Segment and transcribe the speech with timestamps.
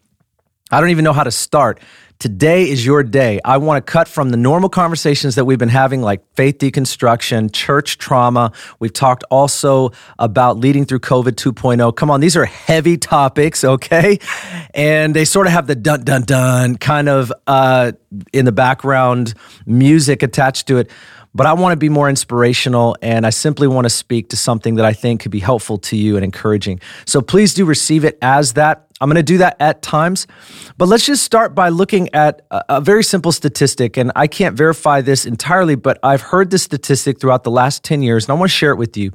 [0.70, 1.80] I don't even know how to start.
[2.24, 3.38] Today is your day.
[3.44, 7.52] I want to cut from the normal conversations that we've been having, like faith deconstruction,
[7.52, 8.50] church trauma.
[8.78, 11.94] We've talked also about leading through COVID 2.0.
[11.94, 14.18] Come on, these are heavy topics, okay?
[14.72, 17.92] And they sort of have the dun dun dun kind of uh,
[18.32, 19.34] in the background
[19.66, 20.90] music attached to it
[21.34, 24.76] but I want to be more inspirational and I simply want to speak to something
[24.76, 26.80] that I think could be helpful to you and encouraging.
[27.06, 28.83] So please do receive it as that.
[29.00, 30.28] I'm going to do that at times.
[30.78, 33.96] But let's just start by looking at a, very simple statistic.
[33.96, 38.02] And I can't verify this entirely, but I've heard this statistic throughout the last 10
[38.02, 39.10] years, and I want to share it with you.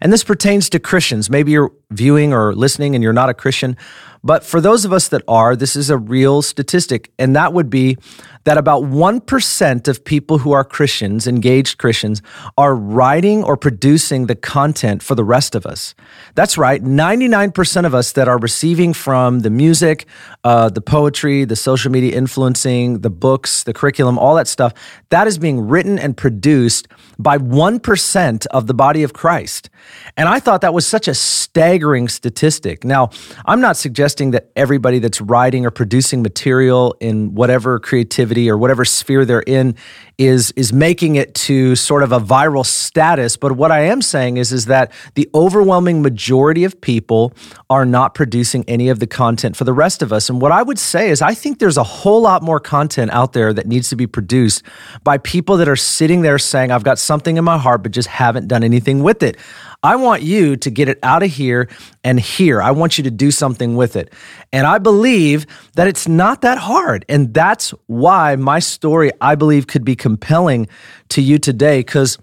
[0.00, 1.30] And this pertains to Christians.
[1.30, 3.76] Maybe you're viewing or listening and you're not a Christian.
[4.24, 7.12] But for those of us that are, this is a real statistic.
[7.18, 7.98] And that would be
[8.44, 12.22] that about 1% of people who are Christians, engaged Christians,
[12.56, 15.94] are writing or producing the content for the rest of us.
[16.34, 20.06] That's right, 99% of us that are receiving from the music,
[20.42, 24.72] uh, the poetry, the social media influencing, the books, the curriculum, all that stuff,
[25.10, 29.68] that is being written and produced by 1% of the body of Christ.
[30.16, 32.84] And I thought that was such a staggering statistic.
[32.84, 33.10] Now,
[33.44, 38.84] I'm not suggesting that everybody that's writing or producing material in whatever creativity or whatever
[38.84, 39.74] sphere they're in
[40.18, 44.36] is is making it to sort of a viral status, but what I am saying
[44.36, 47.32] is is that the overwhelming majority of people
[47.70, 50.28] are not producing any of the content for the rest of us.
[50.28, 53.32] And what I would say is I think there's a whole lot more content out
[53.32, 54.62] there that needs to be produced
[55.04, 58.08] by people that are sitting there saying I've got something in my heart but just
[58.08, 59.38] haven't done anything with it.
[59.82, 61.68] I want you to get it out of here
[62.04, 62.60] and here.
[62.60, 64.12] I want you to do something with it.
[64.52, 67.06] And I believe that it's not that hard.
[67.08, 70.68] And that's why my story, I believe, could be compelling
[71.10, 72.18] to you today because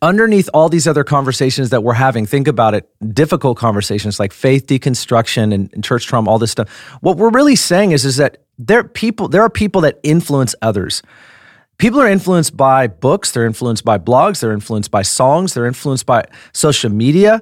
[0.00, 4.66] underneath all these other conversations that we're having, think about it, difficult conversations like faith
[4.66, 6.70] deconstruction and, and, church trauma, all this stuff.
[7.00, 11.02] What we're really saying is, is that there people, there are people that influence others.
[11.80, 16.04] People are influenced by books, they're influenced by blogs, they're influenced by songs, they're influenced
[16.04, 17.40] by social media.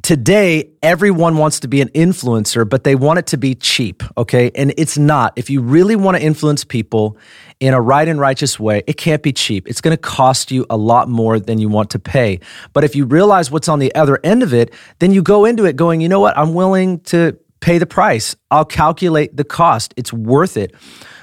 [0.00, 4.52] Today, everyone wants to be an influencer, but they want it to be cheap, okay?
[4.54, 5.32] And it's not.
[5.34, 7.18] If you really want to influence people
[7.58, 9.66] in a right and righteous way, it can't be cheap.
[9.66, 12.38] It's going to cost you a lot more than you want to pay.
[12.74, 15.64] But if you realize what's on the other end of it, then you go into
[15.64, 16.38] it going, you know what?
[16.38, 18.36] I'm willing to pay the price.
[18.52, 19.94] I'll calculate the cost.
[19.96, 20.76] It's worth it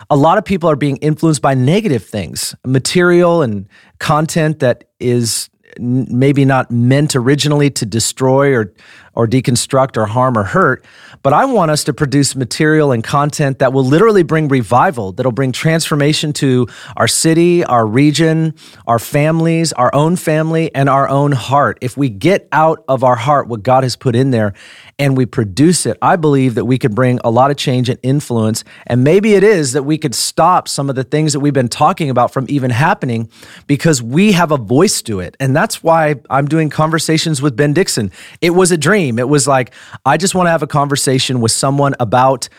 [0.10, 3.68] a lot of people are being influenced by negative things, material and
[4.00, 5.50] content that is
[5.80, 8.74] maybe not meant originally to destroy or
[9.16, 10.86] or deconstruct or harm or hurt,
[11.24, 15.32] but I want us to produce material and content that will literally bring revival, that'll
[15.32, 16.68] bring transformation to
[16.98, 18.54] our city, our region,
[18.86, 21.78] our families, our own family, and our own heart.
[21.82, 24.54] If we get out of our heart what God has put in there
[25.00, 28.00] and we produce it, I believe that we could bring a lot of change and
[28.04, 28.64] influence.
[28.88, 31.70] And maybe it is that we could stop some of the things that we've been
[31.70, 33.30] talking about from even happening
[33.68, 35.36] because we have a voice to it.
[35.40, 38.12] And that's why I'm doing conversations with Ben Dixon.
[38.42, 39.74] It was a dream It was like,
[40.06, 42.50] I just want to have a conversation with someone about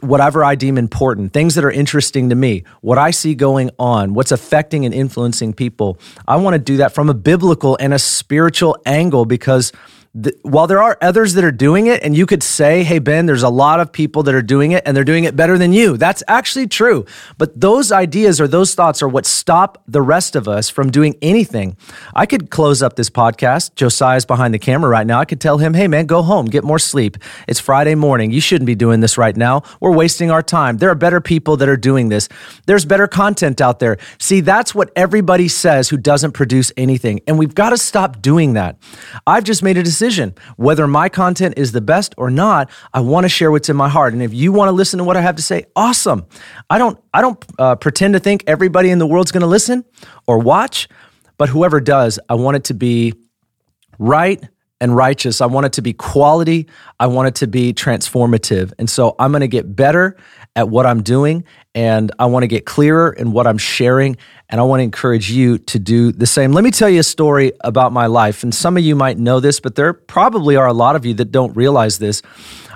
[0.00, 4.14] whatever I deem important, things that are interesting to me, what I see going on,
[4.14, 5.98] what's affecting and influencing people.
[6.28, 9.72] I want to do that from a biblical and a spiritual angle because
[10.42, 13.44] while there are others that are doing it, and you could say, hey, Ben, there's
[13.44, 15.96] a lot of people that are doing it and they're doing it better than you.
[15.96, 17.04] That's actually true.
[17.38, 21.14] But those ideas or those thoughts are what stop the rest of us from doing
[21.22, 21.76] anything.
[22.12, 23.76] I could close up this podcast.
[23.76, 25.20] Josiah's behind the camera right now.
[25.20, 27.16] I could tell him, hey, man, go home, get more sleep.
[27.46, 28.32] It's Friday morning.
[28.32, 29.62] You shouldn't be doing this right now.
[29.78, 30.78] We're wasting our time.
[30.78, 32.28] There are better people that are doing this.
[32.66, 33.96] There's better content out there.
[34.18, 37.20] See, that's what everybody says who doesn't produce anything.
[37.28, 38.76] And we've got to stop doing that.
[39.24, 40.34] I've just made a decision decision.
[40.56, 43.88] Whether my content is the best or not, I want to share what's in my
[43.88, 44.14] heart.
[44.14, 46.26] And if you want to listen to what I have to say, awesome.
[46.70, 49.84] I don't I don't uh, pretend to think everybody in the world's going to listen
[50.26, 50.88] or watch,
[51.36, 53.14] but whoever does, I want it to be
[53.98, 54.42] right
[54.80, 55.42] and righteous.
[55.42, 56.66] I want it to be quality.
[56.98, 58.72] I want it to be transformative.
[58.78, 60.16] And so I'm going to get better
[60.56, 61.44] at what I'm doing
[61.74, 64.16] and I want to get clearer in what I'm sharing.
[64.48, 66.52] And I want to encourage you to do the same.
[66.52, 68.42] Let me tell you a story about my life.
[68.42, 71.14] And some of you might know this, but there probably are a lot of you
[71.14, 72.22] that don't realize this.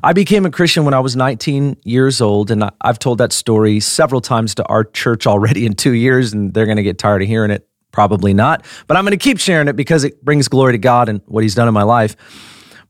[0.04, 2.52] I became a Christian when I was 19 years old.
[2.52, 6.54] And I've told that story several times to our church already in two years, and
[6.54, 7.68] they're going to get tired of hearing it.
[7.90, 8.64] Probably not.
[8.86, 11.42] But I'm going to keep sharing it because it brings glory to God and what
[11.42, 12.16] He's done in my life.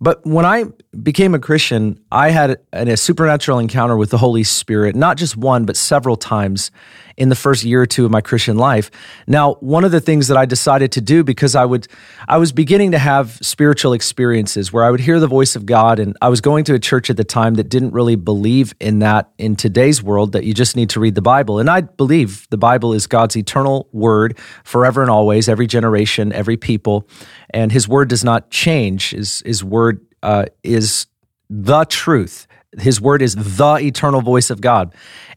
[0.04, 0.64] But when I
[1.02, 5.64] became a Christian, I had a supernatural encounter with the Holy Spirit, not just one,
[5.64, 6.70] but several times
[7.16, 8.90] in the first year or two of my Christian life.
[9.26, 11.86] Now, one of the things that I decided to do because I would
[12.28, 15.98] I was beginning to have spiritual experiences where I would hear the voice of God
[15.98, 19.00] and I was going to a church at the time that didn't really believe in
[19.00, 21.58] that in today's world that you just need to read the Bible.
[21.58, 26.56] And I believe the Bible is God's eternal word forever and always, every generation, every
[26.56, 27.08] people,
[27.50, 29.10] and his word does not change.
[29.10, 31.06] His his word uh, is
[31.50, 32.46] the truth.
[32.78, 34.94] His word is the eternal voice of God.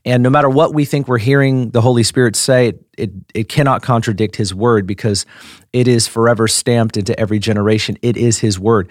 [0.07, 3.49] And no matter what we think we're hearing the Holy Spirit say, it, it, it,
[3.49, 5.25] cannot contradict His word because
[5.73, 7.97] it is forever stamped into every generation.
[8.01, 8.89] It is His word.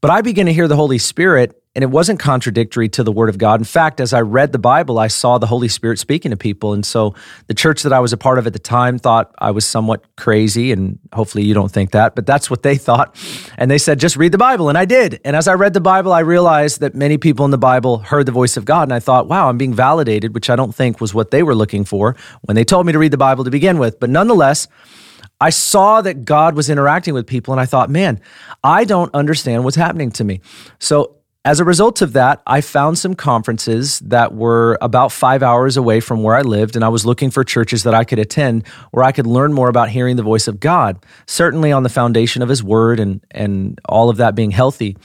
[0.00, 3.28] But I begin to hear the Holy Spirit and it wasn't contradictory to the word
[3.28, 3.60] of God.
[3.60, 6.72] In fact, as I read the Bible, I saw the Holy Spirit speaking to people.
[6.72, 7.14] And so
[7.48, 10.04] the church that I was a part of at the time thought I was somewhat
[10.16, 10.70] crazy.
[10.70, 13.16] And hopefully you don't think that, but that's what they thought.
[13.58, 14.68] And they said, just read the Bible.
[14.68, 15.20] And I did.
[15.24, 18.26] And as I read the Bible, I realized that many people in the Bible heard
[18.26, 18.84] the voice of God.
[18.84, 21.56] And I thought, wow, I'm being validated, which I don't think was what they were
[21.56, 23.98] looking for when they told me to read the Bible to begin with.
[23.98, 24.68] But nonetheless,
[25.40, 28.20] I saw that God was interacting with people and I thought, man,
[28.62, 30.40] I don't understand what's happening to me.
[30.78, 35.76] So as a result of that, I found some conferences that were about five hours
[35.76, 38.66] away from where I lived, and I was looking for churches that I could attend
[38.92, 42.40] where I could learn more about hearing the voice of God, certainly on the foundation
[42.40, 44.96] of His Word and, and all of that being healthy.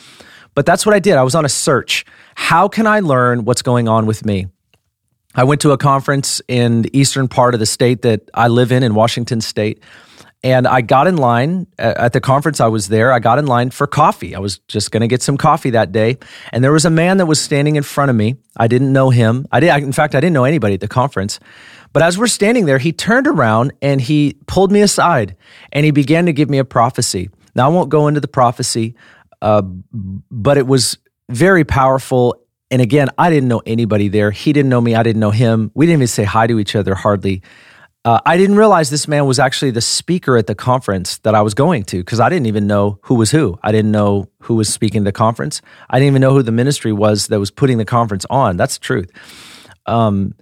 [0.56, 1.16] But that's what I did.
[1.16, 2.06] I was on a search.
[2.36, 4.48] How can I learn what's going on with me?
[5.36, 8.72] I went to a conference in the eastern part of the state that I live
[8.72, 9.84] in, in Washington State.
[10.42, 13.12] And I got in line at the conference I was there.
[13.12, 14.36] I got in line for coffee.
[14.36, 16.18] I was just going to get some coffee that day.
[16.54, 18.38] And there was a man that was standing in front of me.
[18.56, 19.46] I didn't know him.
[19.52, 21.42] I did, in fact, I didn't know anybody at the conference.
[21.92, 25.36] But as we're standing there, he turned around and he pulled me aside
[25.74, 27.30] and he began to give me a prophecy.
[27.54, 28.96] Now, I won't go into the prophecy,
[29.42, 31.00] uh, but it was
[31.30, 32.36] very powerful.
[32.72, 34.32] And again, I didn't know anybody there.
[34.32, 34.96] He didn't know me.
[34.96, 35.72] I didn't know him.
[35.74, 37.42] We didn't even say hi to each other hardly.
[38.06, 41.42] Uh, I didn't realize this man was actually the speaker at the conference that I
[41.42, 43.60] was going to because I didn't even know who was who.
[43.62, 45.62] I didn't know who was speaking the conference.
[45.90, 48.56] I didn't even know who the ministry was that was putting the conference on.
[48.56, 49.12] That's the truth.
[49.86, 50.34] Um,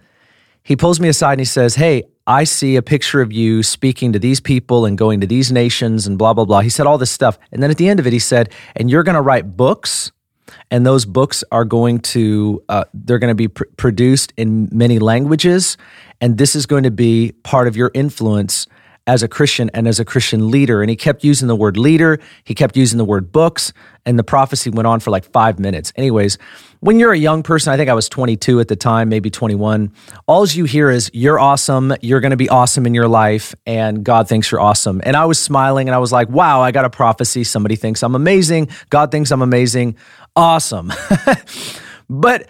[0.64, 4.14] he pulls me aside and he says, Hey, I see a picture of you speaking
[4.14, 6.60] to these people and going to these nations and blah, blah, blah.
[6.60, 7.40] He said all this stuff.
[7.52, 10.12] And then at the end of it, he said, And you're going to write books
[10.72, 15.00] and those books are going to uh, they're going to be pr- produced in many
[15.00, 15.78] languages
[16.22, 18.68] and this is going to be part of your influence
[19.08, 20.82] as a Christian and as a Christian leader.
[20.82, 23.72] And he kept using the word leader, he kept using the word books,
[24.06, 25.94] and the prophecy went on for like five minutes.
[25.96, 26.38] Anyways,
[26.82, 29.92] when you're a young person, I think I was 22 at the time, maybe 21,
[30.28, 34.28] all you hear is, You're awesome, you're gonna be awesome in your life, and God
[34.28, 35.02] thinks you're awesome.
[35.04, 37.44] And I was smiling and I was like, Wow, I got a prophecy.
[37.44, 38.70] Somebody thinks I'm amazing.
[38.90, 39.96] God thinks I'm amazing.
[40.36, 40.92] Awesome.
[42.10, 42.48] but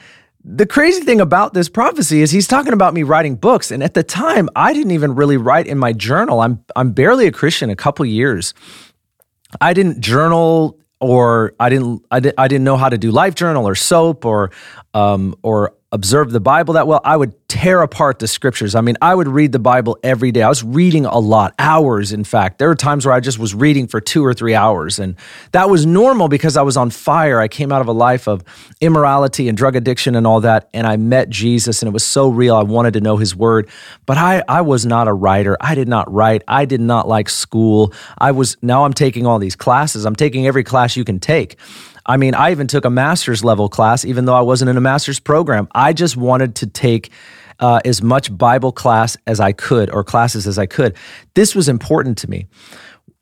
[0.50, 3.94] the crazy thing about this prophecy is he's talking about me writing books and at
[3.94, 6.40] the time I didn't even really write in my journal.
[6.40, 8.54] I'm I'm barely a Christian a couple years.
[9.60, 13.36] I didn't journal or I didn't I, did, I didn't know how to do life
[13.36, 14.52] journal or soap or
[14.98, 17.00] um, or observe the Bible that well.
[17.06, 18.74] I would tear apart the scriptures.
[18.76, 20.42] I mean, I would read the Bible every day.
[20.42, 22.58] I was reading a lot, hours, in fact.
[22.58, 25.00] There were times where I just was reading for two or three hours.
[25.00, 25.16] And
[25.52, 27.40] that was normal because I was on fire.
[27.40, 28.44] I came out of a life of
[28.82, 30.68] immorality and drug addiction and all that.
[30.74, 32.56] And I met Jesus and it was so real.
[32.56, 33.70] I wanted to know his word.
[34.08, 35.58] But I, I was not a writer.
[35.62, 36.42] I did not write.
[36.48, 37.94] I did not like school.
[38.18, 40.06] I was, now I'm taking all these classes.
[40.06, 41.58] I'm taking every class you can take.
[42.08, 44.82] I mean, I even took a master's level class, even though I wasn't in a
[44.82, 45.68] master's program.
[45.74, 47.12] I just wanted to take
[47.60, 50.96] uh, as much Bible class as I could or classes as I could.
[51.34, 52.48] This was important to me.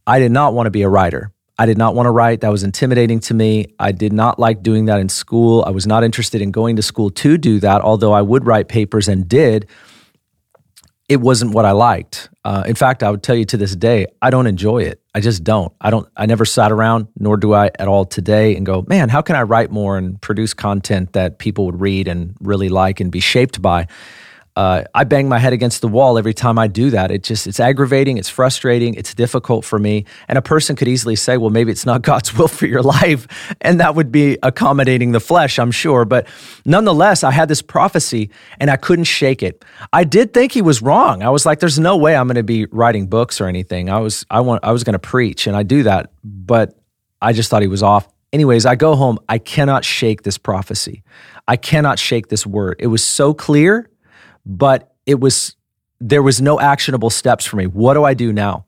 [0.06, 1.32] I did not want to be a writer.
[1.58, 2.42] I did not want to write.
[2.42, 3.74] That was intimidating to me.
[3.80, 5.64] I did not like doing that in school.
[5.66, 8.68] I was not interested in going to school to do that, although I would write
[8.68, 9.68] papers and did
[11.08, 12.30] it wasn't what I liked.
[12.44, 15.02] Uh, in fact, I would tell you to this day, I don't enjoy it.
[15.14, 15.72] I just don't.
[15.80, 16.08] I don't.
[16.16, 19.36] I never sat around, nor do I at all today, and go, man, how can
[19.36, 23.20] I write more and produce content that people would read and really like and be
[23.20, 23.88] shaped by?
[24.56, 27.12] Uh, I bang my head against the wall every time I do that.
[27.12, 30.06] It just it's aggravating, it's frustrating, it's difficult for me.
[30.30, 33.28] And a person could easily say, "Well, maybe it's not God's will for your life,"
[33.60, 36.06] and that would be accommodating the flesh, I'm sure.
[36.06, 36.28] But
[36.66, 39.66] nonetheless, I had this prophecy, and I couldn't shake it.
[39.92, 41.22] I did think he was wrong.
[41.22, 44.00] I was like, "There's no way I'm going to be writing books or anything." I
[44.00, 46.80] was I want I was going to preach, and I do that, but
[47.22, 48.08] I just thought he was off.
[48.32, 49.20] Anyways, I go home.
[49.28, 51.04] I cannot shake this prophecy.
[51.48, 52.78] I cannot shake this word.
[52.80, 53.90] It was so clear
[54.46, 55.56] but it was
[56.02, 57.68] there was no actionable steps for me.
[57.68, 58.66] What do I do now?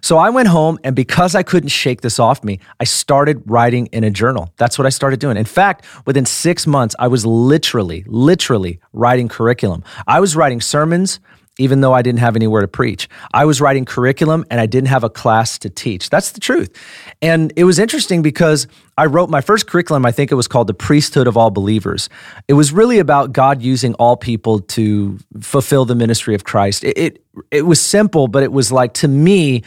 [0.00, 3.86] So I went home and because I couldn't shake this off me, I started writing
[3.92, 4.50] in a journal.
[4.56, 5.36] That's what I started doing.
[5.36, 9.84] In fact, within 6 months I was literally literally writing curriculum.
[10.06, 11.20] I was writing sermons,
[11.60, 13.08] even though I didn't have anywhere to preach.
[13.32, 16.08] I was writing curriculum and I didn't have a class to teach.
[16.08, 16.74] That's the truth.
[17.20, 20.66] And it was interesting because I wrote my first curriculum, I think it was called
[20.66, 22.08] The Priesthood of All Believers.
[22.48, 26.82] It was really about God using all people to fulfill the ministry of Christ.
[26.82, 29.62] It, it, it was simple, but it was like to me,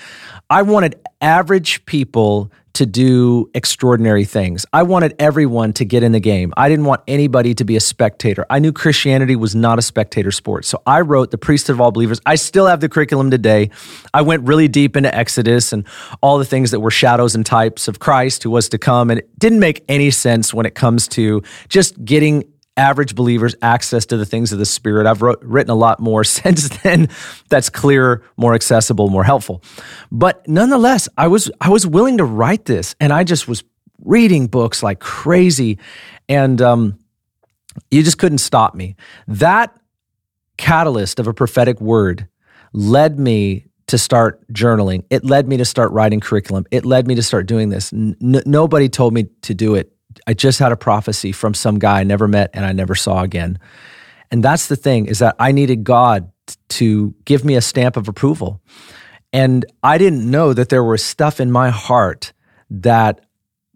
[0.50, 4.66] I wanted average people to do extraordinary things.
[4.74, 6.54] I wanted everyone to get in the game.
[6.58, 8.46] I didn't want anybody to be a spectator.
[8.50, 10.66] I knew Christianity was not a spectator sport.
[10.66, 12.20] So I wrote The Priesthood of All Believers.
[12.26, 13.70] I still have the curriculum today.
[14.14, 15.86] I went really deep into Exodus and
[16.22, 19.12] all the things that were shadows and types of Christ who was to come.
[19.12, 22.44] And it didn't make any sense when it comes to just getting
[22.76, 25.06] average believers access to the things of the Spirit.
[25.06, 27.10] I've wrote, written a lot more since then
[27.50, 29.64] that's clearer, more accessible, more helpful.
[30.12, 33.64] But nonetheless, I was I was willing to write this, and I just was
[34.04, 35.80] reading books like crazy,
[36.28, 37.00] and um,
[37.92, 38.96] you just couldn't stop me.
[39.28, 39.76] That
[40.58, 42.28] catalyst of a prophetic word
[42.74, 45.04] led me to start journaling.
[45.10, 46.66] It led me to start writing curriculum.
[46.72, 47.92] It led me to start doing this.
[47.94, 49.93] N- nobody told me to do it
[50.28, 53.24] I just had a prophecy from some guy I never met and I never saw
[53.24, 53.60] again.
[54.32, 56.32] And that's the thing is that I needed God
[56.70, 58.62] to give me a stamp of approval.
[59.32, 62.34] And I didn't know that there was stuff in my heart
[62.70, 63.22] that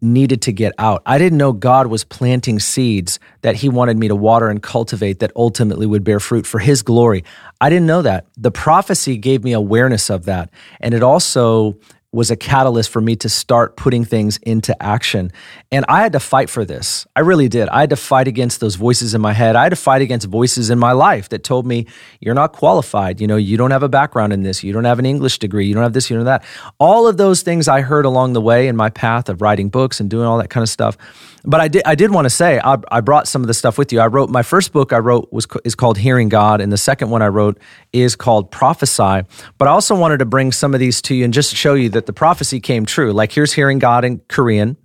[0.01, 1.01] needed to get out.
[1.05, 5.19] I didn't know God was planting seeds that He wanted me to water and cultivate
[5.19, 7.23] that ultimately would bear fruit for His glory.
[7.59, 8.27] I didn't know that.
[8.37, 10.51] The prophecy gave me awareness of that.
[10.79, 11.77] And it also
[12.13, 15.31] was a catalyst for me to start putting things into action.
[15.71, 17.05] And I had to fight for this.
[17.15, 17.67] I really did.
[17.67, 19.57] I had to fight against those voices in my head.
[19.57, 21.85] I had to fight against voices in my life that told me,
[22.21, 23.19] you're not qualified.
[23.19, 24.63] You know, you don't have a background in this.
[24.63, 25.67] You don't have an English degree.
[25.67, 26.71] You don't have this, you don't have that.
[26.79, 29.99] All of those things I heard along the way in my path of writing books
[29.99, 30.97] and doing all that kind of stuff
[31.47, 33.77] but I did I did want to say I, I, brought some of the stuff
[33.77, 34.01] with you.
[34.01, 37.09] I wrote my first book I wrote was is called Hearing God, and the second
[37.09, 37.57] one I wrote
[37.93, 39.21] is called Prophesy.
[39.57, 41.87] But I also wanted to bring some of these to you and just show you
[41.89, 43.13] that the prophecy came true.
[43.13, 44.75] Like here's Hearing God in Korean,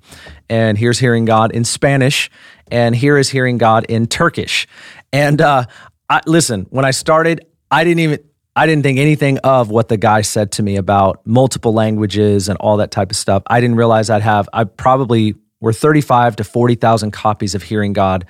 [0.48, 2.30] and here's Hearing God in Spanish,
[2.70, 4.68] and here is Hearing God in Turkish.
[5.12, 5.64] And uh,
[6.08, 8.20] I, listen, when I started, I didn't even
[8.54, 12.56] I didn't think anything of what the guy said to me about multiple languages and
[12.58, 13.42] all that type of stuff.
[13.48, 18.26] I didn't realize I'd have, I probably were 35 to 40,000 copies of Hearing God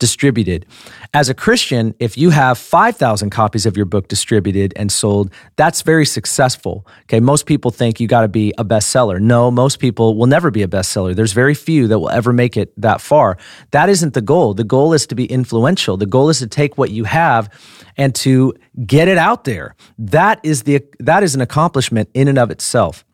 [0.00, 0.66] distributed.
[1.14, 5.82] As a Christian, if you have 5,000 copies of your book distributed and sold, that's
[5.82, 6.86] very successful.
[7.02, 9.20] Okay, most people think you got to be a bestseller.
[9.20, 11.14] No, most people will never be a bestseller.
[11.14, 13.36] There's very few that will ever make it that far.
[13.70, 14.54] That isn't the goal.
[14.54, 15.96] The goal is to be influential.
[15.96, 17.52] The goal is to take what you have
[17.96, 18.54] and to
[18.86, 19.76] get it out there.
[19.98, 23.04] That is the that is an accomplishment in and of itself.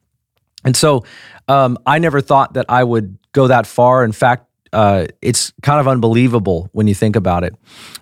[0.66, 1.04] And so
[1.48, 4.04] um, I never thought that I would go that far.
[4.04, 7.54] In fact, uh, it's kind of unbelievable when you think about it.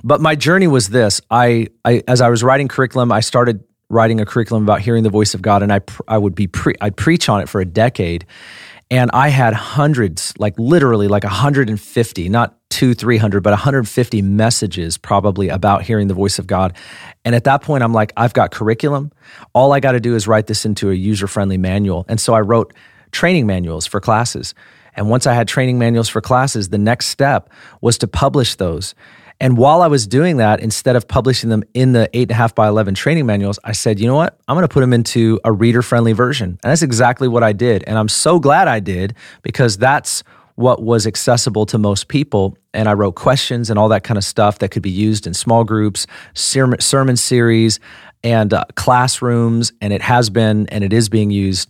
[0.02, 4.20] But my journey was this: I, I, as I was writing curriculum, I started writing
[4.20, 6.96] a curriculum about hearing the voice of God, and I, I would be pre- I'd
[6.96, 8.24] preach on it for a decade.
[8.94, 15.48] And I had hundreds, like literally like 150, not two, 300, but 150 messages probably
[15.48, 16.76] about hearing the voice of God.
[17.24, 19.10] And at that point, I'm like, I've got curriculum.
[19.52, 22.06] All I got to do is write this into a user friendly manual.
[22.08, 22.72] And so I wrote
[23.10, 24.54] training manuals for classes.
[24.94, 28.94] And once I had training manuals for classes, the next step was to publish those.
[29.40, 32.34] And while I was doing that, instead of publishing them in the eight and a
[32.34, 34.38] half by 11 training manuals, I said, you know what?
[34.48, 36.58] I'm going to put them into a reader friendly version.
[36.62, 37.84] And that's exactly what I did.
[37.84, 40.22] And I'm so glad I did because that's
[40.54, 42.56] what was accessible to most people.
[42.72, 45.34] And I wrote questions and all that kind of stuff that could be used in
[45.34, 47.80] small groups, sermon series,
[48.22, 49.72] and uh, classrooms.
[49.80, 51.68] And it has been and it is being used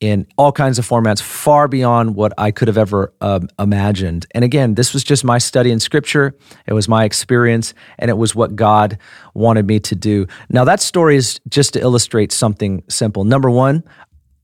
[0.00, 4.26] in all kinds of formats, far beyond what I could have ever um, imagined.
[4.34, 6.34] And again, this was just my study in scripture.
[6.66, 8.98] It was my experience, and it was what God
[9.34, 10.26] wanted me to do.
[10.48, 13.24] Now, that story is just to illustrate something simple.
[13.24, 13.84] Number one,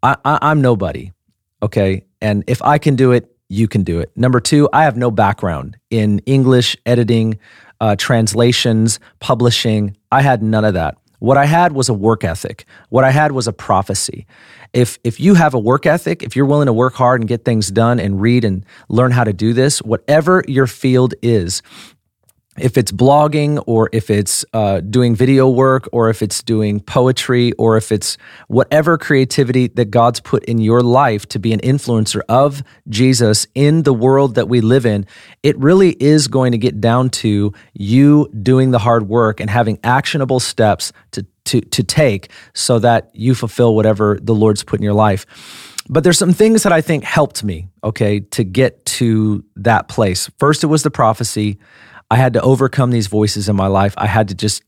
[0.03, 1.13] I, I, I'm nobody,
[1.63, 2.05] okay?
[2.21, 4.11] And if I can do it, you can do it.
[4.17, 7.39] Number two, I have no background in English, editing,
[7.81, 9.97] uh, translations, publishing.
[10.11, 10.99] I had none of that.
[11.19, 12.67] What I had was a work ethic.
[12.89, 14.27] What I had was a prophecy.
[14.73, 17.45] If if you have a work ethic, if you're willing to work hard and get
[17.45, 21.63] things done and read and learn how to do this, whatever your field is,
[22.59, 27.53] if it's blogging or if it's uh, doing video work or if it's doing poetry
[27.53, 28.17] or if it's
[28.49, 33.83] whatever creativity that God's put in your life to be an influencer of Jesus in
[33.83, 35.07] the world that we live in,
[35.43, 39.79] it really is going to get down to you doing the hard work and having
[39.85, 44.85] actionable steps to, to, to take so that you fulfill whatever the Lord's put in
[44.85, 45.27] your life.
[45.89, 50.29] But there's some things that I think helped me, okay, to get to that place.
[50.39, 51.59] First, it was the prophecy.
[52.11, 53.95] I had to overcome these voices in my life.
[53.97, 54.63] I had to just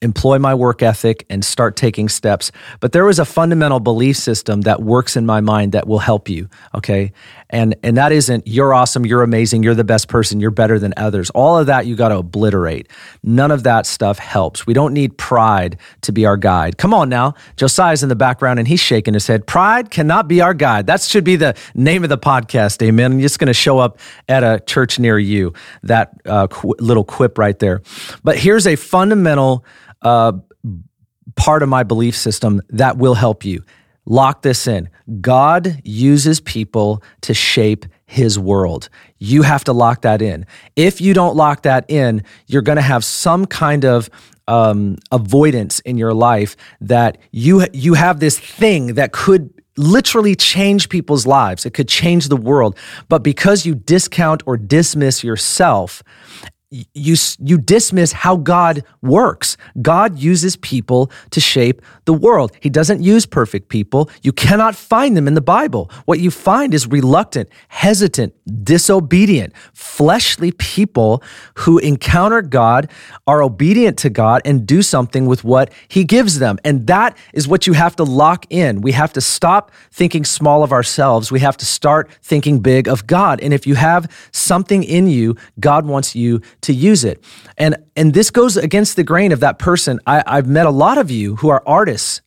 [0.00, 2.50] employ my work ethic and start taking steps.
[2.80, 6.28] But there was a fundamental belief system that works in my mind that will help
[6.28, 6.48] you.
[6.74, 7.12] Okay.
[7.50, 10.92] And, and that isn't you're awesome, you're amazing, you're the best person, you're better than
[10.96, 11.30] others.
[11.30, 12.88] All of that you got to obliterate.
[13.22, 14.66] None of that stuff helps.
[14.66, 16.76] We don't need pride to be our guide.
[16.76, 17.34] Come on now.
[17.56, 19.46] Josiah's in the background and he's shaking his head.
[19.46, 20.86] Pride cannot be our guide.
[20.86, 22.82] That should be the name of the podcast.
[22.86, 23.12] Amen.
[23.12, 25.54] I'm just going to show up at a church near you.
[25.82, 27.82] That uh, qu- little quip right there.
[28.22, 29.64] But here's a fundamental
[30.02, 30.32] uh,
[31.36, 33.64] part of my belief system that will help you.
[34.10, 34.88] Lock this in.
[35.20, 38.88] God uses people to shape his world.
[39.18, 40.46] You have to lock that in.
[40.76, 44.08] If you don't lock that in, you're going to have some kind of
[44.46, 50.88] um, avoidance in your life that you you have this thing that could literally change
[50.88, 51.66] people's lives.
[51.66, 52.76] It could change the world.
[53.10, 56.02] But because you discount or dismiss yourself
[56.70, 59.56] you you dismiss how God works.
[59.80, 62.52] God uses people to shape the world.
[62.60, 64.10] He doesn't use perfect people.
[64.22, 65.90] You cannot find them in the Bible.
[66.04, 71.22] What you find is reluctant, hesitant, disobedient, fleshly people
[71.54, 72.90] who encounter God,
[73.26, 76.58] are obedient to God and do something with what he gives them.
[76.64, 78.82] And that is what you have to lock in.
[78.82, 81.32] We have to stop thinking small of ourselves.
[81.32, 83.40] We have to start thinking big of God.
[83.40, 87.22] And if you have something in you, God wants you to use it.
[87.56, 90.00] And and this goes against the grain of that person.
[90.06, 92.22] I, I've met a lot of you who are artists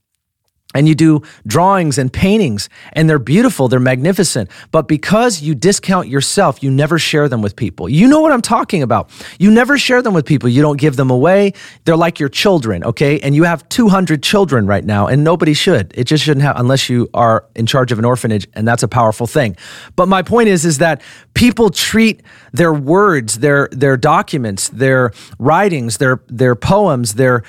[0.73, 4.49] and you do drawings and paintings and they're beautiful, they're magnificent.
[4.71, 7.89] But because you discount yourself, you never share them with people.
[7.89, 9.09] You know what I'm talking about.
[9.39, 10.49] You never share them with people.
[10.49, 11.53] You don't give them away.
[11.85, 13.19] They're like your children, okay?
[13.19, 15.93] And you have 200 children right now and nobody should.
[15.95, 18.87] It just shouldn't have unless you are in charge of an orphanage and that's a
[18.87, 19.55] powerful thing.
[19.95, 21.01] But my point is is that
[21.33, 22.21] people treat
[22.53, 27.43] their words, their their documents, their writings, their their poems, their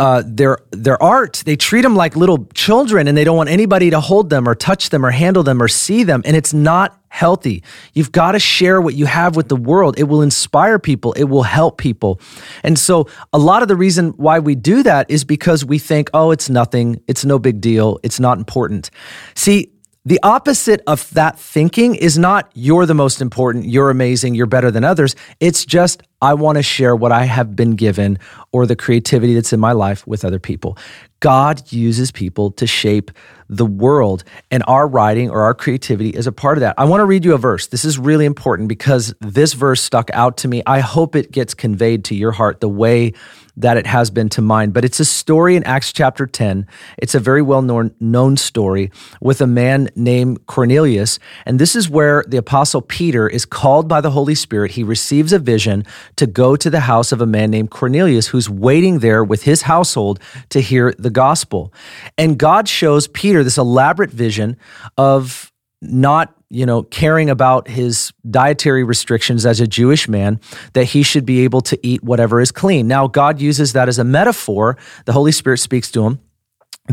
[0.00, 1.42] uh, their their art.
[1.44, 4.54] They treat them like little children, and they don't want anybody to hold them or
[4.54, 6.22] touch them or handle them or see them.
[6.24, 7.62] And it's not healthy.
[7.92, 9.98] You've got to share what you have with the world.
[9.98, 11.12] It will inspire people.
[11.12, 12.18] It will help people.
[12.62, 16.08] And so, a lot of the reason why we do that is because we think,
[16.14, 17.02] oh, it's nothing.
[17.06, 18.00] It's no big deal.
[18.02, 18.90] It's not important.
[19.34, 19.70] See.
[20.06, 24.70] The opposite of that thinking is not you're the most important, you're amazing, you're better
[24.70, 25.14] than others.
[25.40, 28.18] It's just I want to share what I have been given
[28.50, 30.78] or the creativity that's in my life with other people.
[31.20, 33.10] God uses people to shape
[33.50, 36.76] the world, and our writing or our creativity is a part of that.
[36.78, 37.66] I want to read you a verse.
[37.66, 40.62] This is really important because this verse stuck out to me.
[40.66, 43.12] I hope it gets conveyed to your heart the way
[43.56, 44.70] that it has been to mine.
[44.70, 46.66] But it's a story in Acts chapter 10.
[46.98, 51.18] It's a very well known, story with a man named Cornelius.
[51.44, 54.72] And this is where the apostle Peter is called by the Holy Spirit.
[54.72, 55.84] He receives a vision
[56.16, 59.62] to go to the house of a man named Cornelius who's waiting there with his
[59.62, 61.72] household to hear the gospel.
[62.16, 64.56] And God shows Peter this elaborate vision
[64.96, 70.40] of not you know caring about his dietary restrictions as a Jewish man
[70.74, 72.88] that he should be able to eat whatever is clean.
[72.88, 74.76] Now God uses that as a metaphor.
[75.06, 76.20] The Holy Spirit speaks to him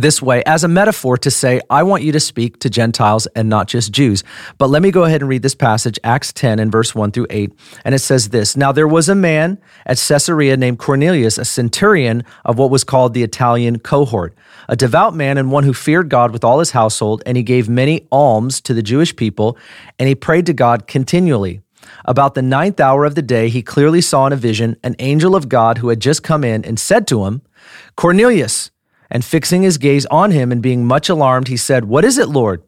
[0.02, 3.50] this way as a metaphor to say, I want you to speak to Gentiles and
[3.50, 4.24] not just Jews.
[4.58, 7.28] But let me go ahead and read this passage, Acts 10 and verse 1 through
[7.30, 7.52] 8.
[7.84, 12.24] And it says this Now there was a man at Caesarea named Cornelius, a centurion
[12.46, 14.36] of what was called the Italian cohort,
[14.68, 17.70] a devout man and one who feared God with all his household, and he gave
[17.70, 19.58] many alms to the Jewish people,
[19.98, 21.62] and he prayed to God continually.
[22.06, 25.36] About the ninth hour of the day, he clearly saw in a vision an angel
[25.36, 27.42] of God who had just come in and said to him,
[27.96, 28.72] Cornelius.
[29.10, 32.28] And fixing his gaze on him and being much alarmed, he said, What is it,
[32.28, 32.62] Lord?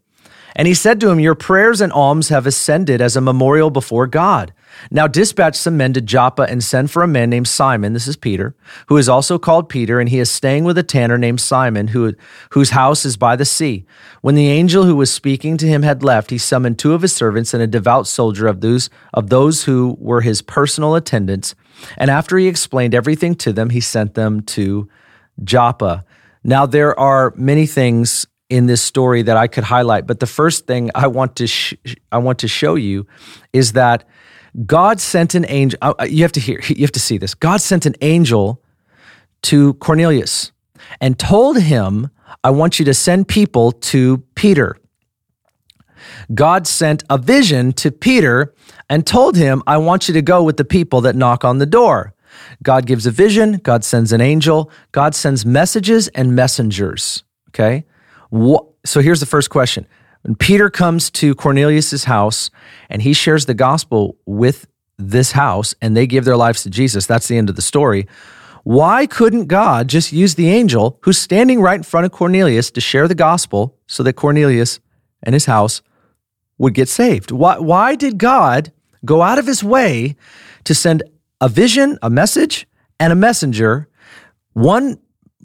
[0.56, 4.08] And he said to him, Your prayers and alms have ascended as a memorial before
[4.08, 4.54] God.
[4.92, 8.16] Now dispatch some men to Joppa and send for a man named Simon, this is
[8.16, 8.56] Peter,
[8.88, 12.14] who is also called Peter, and he is staying with a tanner named Simon, who,
[12.52, 13.86] whose house is by the sea.
[14.22, 17.16] When the angel who was speaking to him had left, he summoned two of his
[17.16, 21.56] servants and a devout soldier of those, of those who were his personal attendants.
[21.98, 24.90] And after he explained everything to them, he sent them to
[25.44, 26.06] Joppa.
[26.44, 30.66] Now, there are many things in this story that I could highlight, but the first
[30.66, 31.76] thing I want to sh-
[32.12, 33.06] I want to show you
[33.54, 34.06] is that
[34.66, 35.78] God sent an angel.
[35.82, 36.60] Uh, uh, you have to hear.
[36.68, 37.34] You have to see this.
[37.34, 38.62] God sent an angel
[39.44, 40.52] to Cornelius
[41.00, 42.10] and told him,
[42.44, 44.78] "I want you to send people to Peter."
[46.34, 48.54] God sent a vision to Peter
[48.90, 51.66] and told him, "I want you to go with the people that knock on the
[51.66, 52.14] door."
[52.64, 57.24] God gives a vision, God sends an angel, God sends messages and messengers.
[57.50, 57.86] Okay?
[58.86, 59.86] So here's the first question.
[60.24, 62.50] When Peter comes to Cornelius's house
[62.90, 67.06] and he shares the gospel with this house and they give their lives to Jesus,
[67.06, 68.08] that's the end of the story.
[68.64, 72.82] Why couldn't God just use the angel who's standing right in front of Cornelius to
[72.82, 74.80] share the gospel so that Cornelius
[75.24, 75.82] and his house
[76.58, 77.32] would get saved?
[77.32, 78.74] Why, why did God
[79.06, 80.16] go out of his way
[80.66, 81.04] to send
[81.42, 82.68] a vision, a message,
[83.00, 83.88] and a messenger.
[84.54, 85.00] One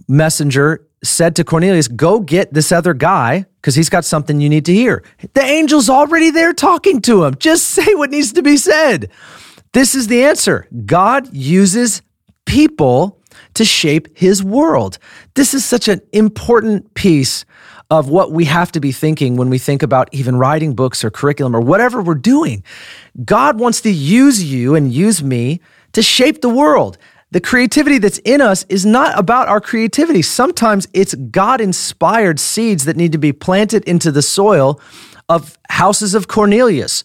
[0.08, 4.64] messenger said to Cornelius, Go get this other guy because he's got something you need
[4.66, 5.04] to hear.
[5.34, 7.36] The angel's already there talking to him.
[7.36, 9.10] Just say what needs to be said.
[9.72, 12.02] This is the answer God uses
[12.46, 13.20] people
[13.54, 14.98] to shape his world.
[15.34, 17.44] This is such an important piece
[17.90, 21.10] of what we have to be thinking when we think about even writing books or
[21.10, 22.64] curriculum or whatever we're doing.
[23.24, 25.60] God wants to use you and use me
[25.92, 26.98] to shape the world.
[27.34, 30.22] The creativity that's in us is not about our creativity.
[30.22, 34.80] Sometimes it's God inspired seeds that need to be planted into the soil
[35.28, 37.02] of houses of Cornelius.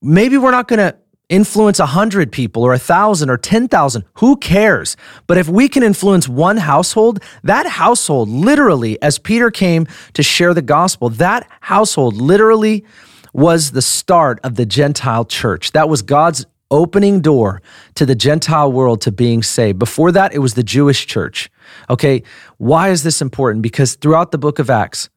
[0.00, 0.96] Maybe we're not going to
[1.28, 4.04] influence a hundred people or a thousand or 10,000.
[4.18, 4.96] Who cares?
[5.26, 10.54] But if we can influence one household, that household literally, as Peter came to share
[10.54, 12.84] the gospel, that household literally
[13.32, 15.72] was the start of the Gentile church.
[15.72, 17.62] That was God's opening door
[17.94, 19.78] to the Gentile world to being saved.
[19.78, 21.50] Before that, it was the Jewish church.
[21.88, 22.24] Okay,
[22.56, 23.62] why is this important?
[23.62, 25.08] Because throughout the book of Acts,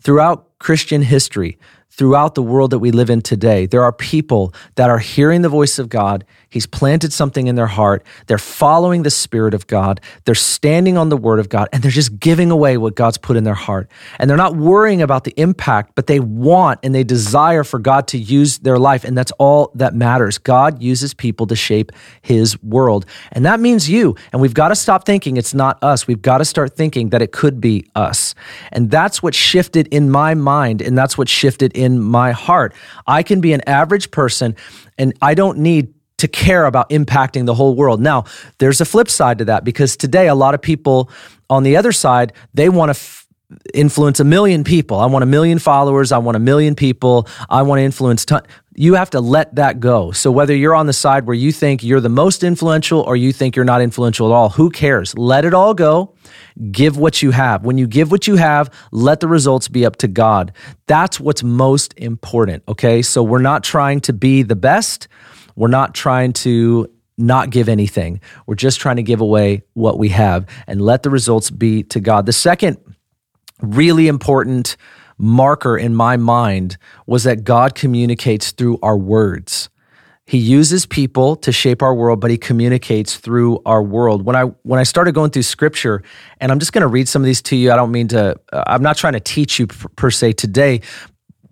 [0.00, 1.58] throughout Christian history,
[1.90, 3.66] throughout the world that we live in today.
[3.66, 6.24] There are people that are hearing the voice of God.
[6.50, 8.04] He's planted something in their heart.
[8.26, 10.00] They're following the Spirit of God.
[10.24, 13.36] They're standing on the Word of God and they're just giving away what God's put
[13.36, 13.90] in their heart.
[14.18, 18.08] And they're not worrying about the impact, but they want and they desire for God
[18.08, 19.04] to use their life.
[19.04, 20.38] And that's all that matters.
[20.38, 23.04] God uses people to shape His world.
[23.32, 24.16] And that means you.
[24.32, 26.06] And we've got to stop thinking it's not us.
[26.06, 28.34] We've got to start thinking that it could be us.
[28.72, 30.80] And that's what shifted in my mind.
[30.80, 32.74] And that's what shifted in my heart.
[33.06, 34.56] I can be an average person
[34.96, 38.00] and I don't need to care about impacting the whole world.
[38.00, 38.24] Now,
[38.58, 41.10] there's a flip side to that because today a lot of people
[41.48, 43.26] on the other side, they want to f-
[43.72, 44.98] influence a million people.
[44.98, 48.46] I want a million followers, I want a million people, I want to influence ton-
[48.78, 50.12] you have to let that go.
[50.12, 53.32] So whether you're on the side where you think you're the most influential or you
[53.32, 55.18] think you're not influential at all, who cares?
[55.18, 56.14] Let it all go.
[56.70, 57.64] Give what you have.
[57.64, 60.52] When you give what you have, let the results be up to God.
[60.86, 62.62] That's what's most important.
[62.68, 63.02] Okay.
[63.02, 65.08] So we're not trying to be the best.
[65.58, 68.20] We're not trying to not give anything.
[68.46, 71.98] We're just trying to give away what we have and let the results be to
[71.98, 72.26] God.
[72.26, 72.78] The second
[73.60, 74.76] really important
[75.18, 79.68] marker in my mind was that God communicates through our words.
[80.26, 84.22] He uses people to shape our world, but he communicates through our world.
[84.24, 86.04] When I when I started going through scripture,
[86.38, 87.72] and I'm just going to read some of these to you.
[87.72, 88.36] I don't mean to.
[88.52, 90.82] Uh, I'm not trying to teach you per, per se today,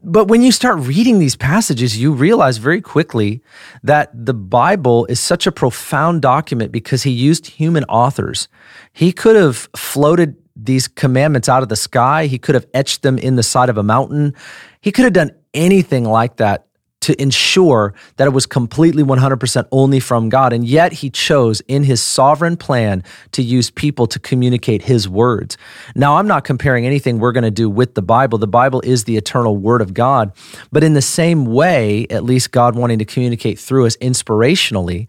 [0.06, 3.42] but when you start reading these passages, you realize very quickly
[3.82, 8.46] that the Bible is such a profound document because he used human authors.
[8.92, 12.26] He could have floated these commandments out of the sky.
[12.26, 14.34] He could have etched them in the side of a mountain.
[14.80, 16.65] He could have done anything like that
[17.06, 20.52] to ensure that it was completely 100% only from God.
[20.52, 25.56] And yet he chose in his sovereign plan to use people to communicate his words.
[25.94, 28.38] Now, I'm not comparing anything we're going to do with the Bible.
[28.38, 30.32] The Bible is the eternal word of God.
[30.72, 35.06] But in the same way, at least God wanting to communicate through us inspirationally,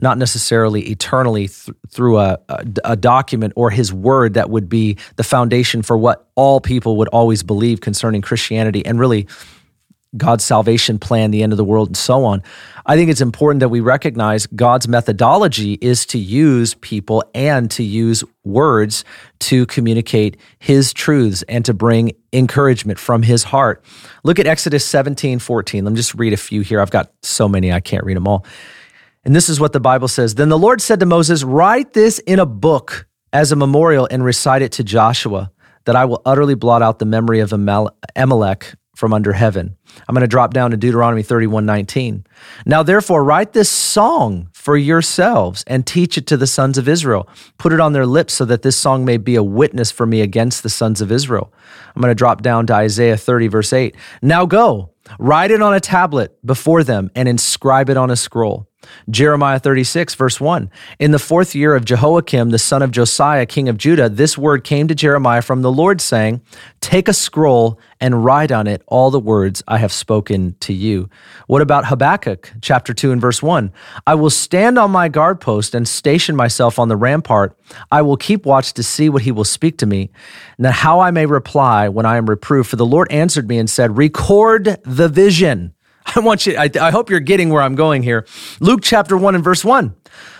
[0.00, 4.96] not necessarily eternally th- through a, a, a document or his word that would be
[5.16, 9.26] the foundation for what all people would always believe concerning Christianity and really
[10.16, 12.42] God's salvation plan, the end of the world, and so on.
[12.84, 17.84] I think it's important that we recognize God's methodology is to use people and to
[17.84, 19.04] use words
[19.40, 23.84] to communicate his truths and to bring encouragement from his heart.
[24.24, 25.84] Look at Exodus 17, 14.
[25.84, 26.80] Let me just read a few here.
[26.80, 28.44] I've got so many, I can't read them all.
[29.24, 32.18] And this is what the Bible says Then the Lord said to Moses, Write this
[32.20, 35.52] in a book as a memorial and recite it to Joshua,
[35.84, 39.76] that I will utterly blot out the memory of Amalek from under heaven.
[40.06, 42.26] I'm going to drop down to Deuteronomy 31 19.
[42.66, 47.26] Now, therefore, write this song for yourselves and teach it to the sons of Israel.
[47.56, 50.20] Put it on their lips so that this song may be a witness for me
[50.20, 51.50] against the sons of Israel.
[51.96, 53.96] I'm going to drop down to Isaiah 30, verse 8.
[54.20, 58.69] Now go, write it on a tablet before them and inscribe it on a scroll
[59.08, 60.70] Jeremiah 36, verse 1.
[60.98, 64.64] In the fourth year of Jehoiakim, the son of Josiah, king of Judah, this word
[64.64, 66.40] came to Jeremiah from the Lord, saying,
[66.80, 71.10] Take a scroll and write on it all the words I have spoken to you.
[71.46, 73.72] What about Habakkuk, chapter 2 and verse 1?
[74.06, 77.56] I will stand on my guard post and station myself on the rampart.
[77.90, 80.10] I will keep watch to see what he will speak to me,
[80.56, 82.70] and how I may reply when I am reproved.
[82.70, 85.74] For the Lord answered me and said, Record the vision
[86.16, 88.26] I want you, I, I, hope you're getting where I'm going here.
[88.58, 89.94] Luke chapter 1 and verse 1.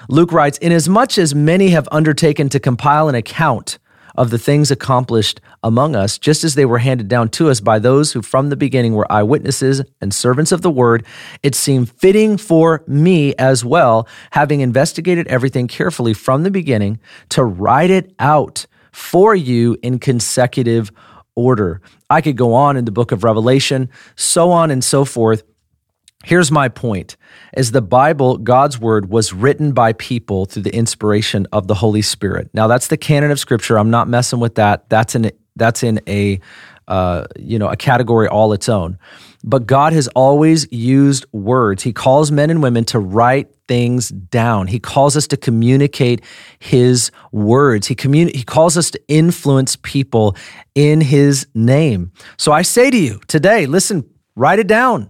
[0.08, 3.78] Luke writes, Inasmuch as many have undertaken to compile an account
[4.16, 7.78] of the things accomplished among us, just as they were handed down to us by
[7.78, 11.06] those who from the beginning were eyewitnesses and servants of the word,
[11.44, 17.44] it seemed fitting for me as well, having investigated everything carefully from the beginning, to
[17.44, 20.90] write it out for you in consecutive
[21.36, 21.80] order.
[22.08, 25.44] I could go on in the book of Revelation, so on and so forth.
[26.24, 27.16] Here's my point
[27.56, 32.02] is the Bible, God's word, was written by people through the inspiration of the Holy
[32.02, 32.50] Spirit.
[32.52, 33.78] Now that's the canon of scripture.
[33.78, 34.88] I'm not messing with that.
[34.90, 36.38] That's in that's in a
[36.88, 38.98] uh, you know a category all its own.
[39.42, 41.82] But God has always used words.
[41.82, 44.66] He calls men and women to write things down.
[44.66, 46.22] He calls us to communicate
[46.58, 47.86] his words.
[47.86, 50.36] He he calls us to influence people
[50.74, 52.12] in his name.
[52.36, 54.04] So I say to you today, listen,
[54.36, 55.08] write it down.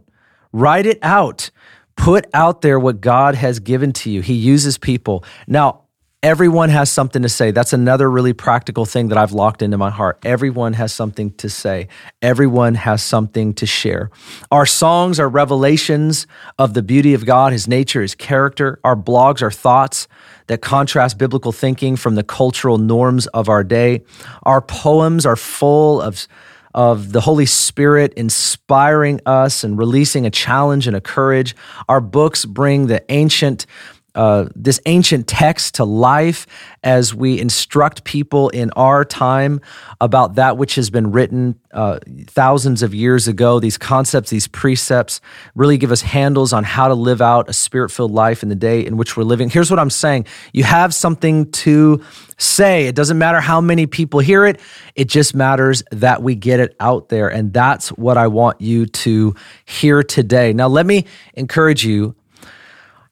[0.53, 1.51] Write it out.
[1.97, 4.23] Put out there what God has given to you.
[4.23, 5.25] He uses people.
[5.47, 5.83] Now,
[6.23, 7.51] everyone has something to say.
[7.51, 10.19] That's another really practical thing that I've locked into my heart.
[10.25, 11.89] Everyone has something to say,
[12.21, 14.11] everyone has something to share.
[14.51, 16.27] Our songs are revelations
[16.59, 18.79] of the beauty of God, His nature, His character.
[18.85, 20.09] Our blogs are thoughts
[20.49, 24.03] that contrast biblical thinking from the cultural norms of our day.
[24.43, 26.27] Our poems are full of
[26.75, 31.55] of the Holy Spirit inspiring us and releasing a challenge and a courage.
[31.89, 33.67] Our books bring the ancient
[34.15, 36.47] uh, this ancient text to life
[36.83, 39.61] as we instruct people in our time
[40.01, 43.61] about that which has been written uh, thousands of years ago.
[43.61, 45.21] These concepts, these precepts
[45.55, 48.55] really give us handles on how to live out a spirit filled life in the
[48.55, 49.51] day in which we're living.
[49.51, 52.03] Here's what I'm saying you have something to
[52.39, 52.87] say.
[52.87, 54.61] It doesn't matter how many people hear it,
[54.95, 57.29] it just matters that we get it out there.
[57.29, 60.53] And that's what I want you to hear today.
[60.53, 62.17] Now, let me encourage you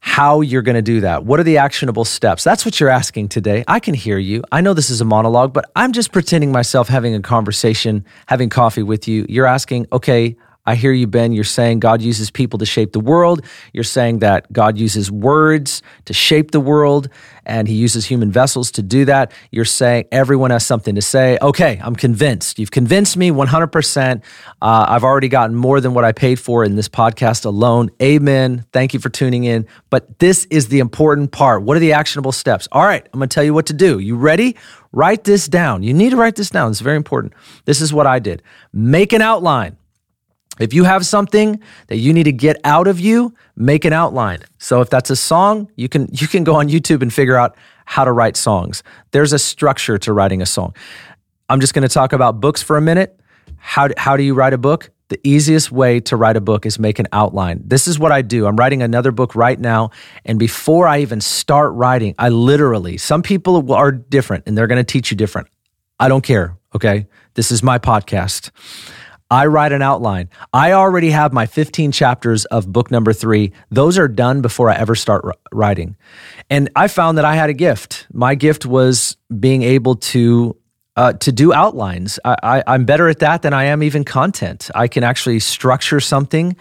[0.09, 1.27] how you're going to do that.
[1.27, 2.43] What are the actionable steps?
[2.43, 3.63] That's what you're asking today.
[3.69, 4.43] I can hear you.
[4.51, 8.49] I know this is a monologue, but I'm just pretending myself having a conversation, having
[8.49, 9.27] coffee with you.
[9.29, 10.35] You're asking, okay,
[10.69, 11.33] I hear you, Ben.
[11.33, 13.43] You're saying God uses people to shape the world.
[13.73, 17.09] You're saying that God uses words to shape the world
[17.47, 19.33] and he uses human vessels to do that.
[19.51, 21.39] You're saying everyone has something to say.
[21.41, 22.59] Okay, I'm convinced.
[22.59, 24.23] You've convinced me 100%.
[24.61, 27.89] Uh, I've already gotten more than what I paid for in this podcast alone.
[28.03, 28.67] Amen.
[28.71, 29.67] Thank you for tuning in.
[29.89, 31.63] But this is the important part.
[31.63, 32.69] What are the actionable steps?
[32.73, 34.01] All right, I'm going to tell you what to do.
[34.01, 34.55] You ready?
[34.93, 35.83] Write this down.
[35.83, 36.71] You need to write this down.
[36.71, 37.33] It's very important.
[37.65, 39.79] This is what I did make an outline.
[40.59, 44.41] If you have something that you need to get out of you, make an outline.
[44.59, 47.57] So if that's a song, you can you can go on YouTube and figure out
[47.85, 48.83] how to write songs.
[49.13, 50.75] There's a structure to writing a song.
[51.49, 53.19] I'm just going to talk about books for a minute.
[53.57, 54.91] How how do you write a book?
[55.09, 57.63] The easiest way to write a book is make an outline.
[57.65, 58.47] This is what I do.
[58.47, 59.91] I'm writing another book right now.
[60.27, 64.85] And before I even start writing, I literally, some people are different and they're going
[64.85, 65.49] to teach you different.
[65.99, 66.59] I don't care.
[66.75, 67.07] Okay.
[67.35, 68.51] This is my podcast.
[69.31, 70.31] I write an outline.
[70.53, 73.53] I already have my 15 chapters of book number three.
[73.71, 75.97] Those are done before I ever start writing.
[76.49, 78.07] And I found that I had a gift.
[78.13, 80.57] My gift was being able to.
[80.97, 82.19] Uh, to do outlines.
[82.25, 84.69] I, I, I'm better at that than I am even content.
[84.75, 86.57] I can actually structure something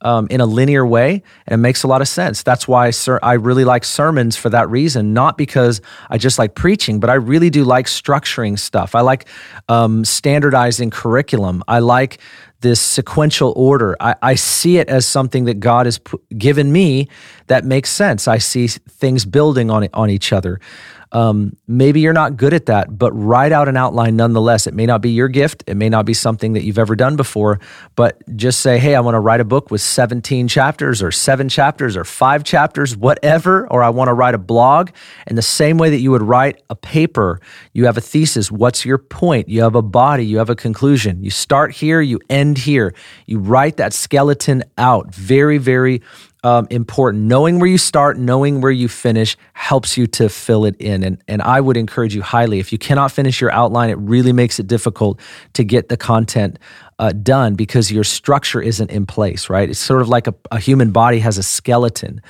[0.00, 2.42] um, in a linear way, and it makes a lot of sense.
[2.42, 5.80] That's why ser- I really like sermons for that reason, not because
[6.10, 8.94] I just like preaching, but I really do like structuring stuff.
[8.94, 9.28] I like
[9.68, 11.62] um, standardizing curriculum.
[11.68, 12.18] I like
[12.60, 13.96] this sequential order.
[14.00, 16.00] I, I, see it as something that God has
[16.36, 17.08] given me
[17.46, 18.26] that makes sense.
[18.26, 20.58] I see things building on on each other.
[21.12, 24.66] Um, maybe you're not good at that, but write out an outline nonetheless.
[24.66, 25.64] It may not be your gift.
[25.66, 27.60] It may not be something that you've ever done before,
[27.96, 31.48] but just say, hey, I want to write a book with 17 chapters or seven
[31.48, 34.90] chapters or five chapters, whatever, or I want to write a blog.
[35.26, 37.40] In the same way that you would write a paper,
[37.72, 38.50] you have a thesis.
[38.50, 39.48] What's your point?
[39.48, 41.22] You have a body, you have a conclusion.
[41.22, 42.94] You start here, you end here.
[43.26, 45.14] You write that skeleton out.
[45.14, 46.02] Very, very
[46.44, 47.24] um, important.
[47.24, 51.02] Knowing where you start, knowing where you finish helps you to fill it in.
[51.02, 52.58] And, and I would encourage you highly.
[52.58, 55.20] If you cannot finish your outline, it really makes it difficult
[55.54, 56.58] to get the content
[56.98, 59.68] uh, done because your structure isn't in place, right?
[59.68, 62.20] It's sort of like a, a human body has a skeleton.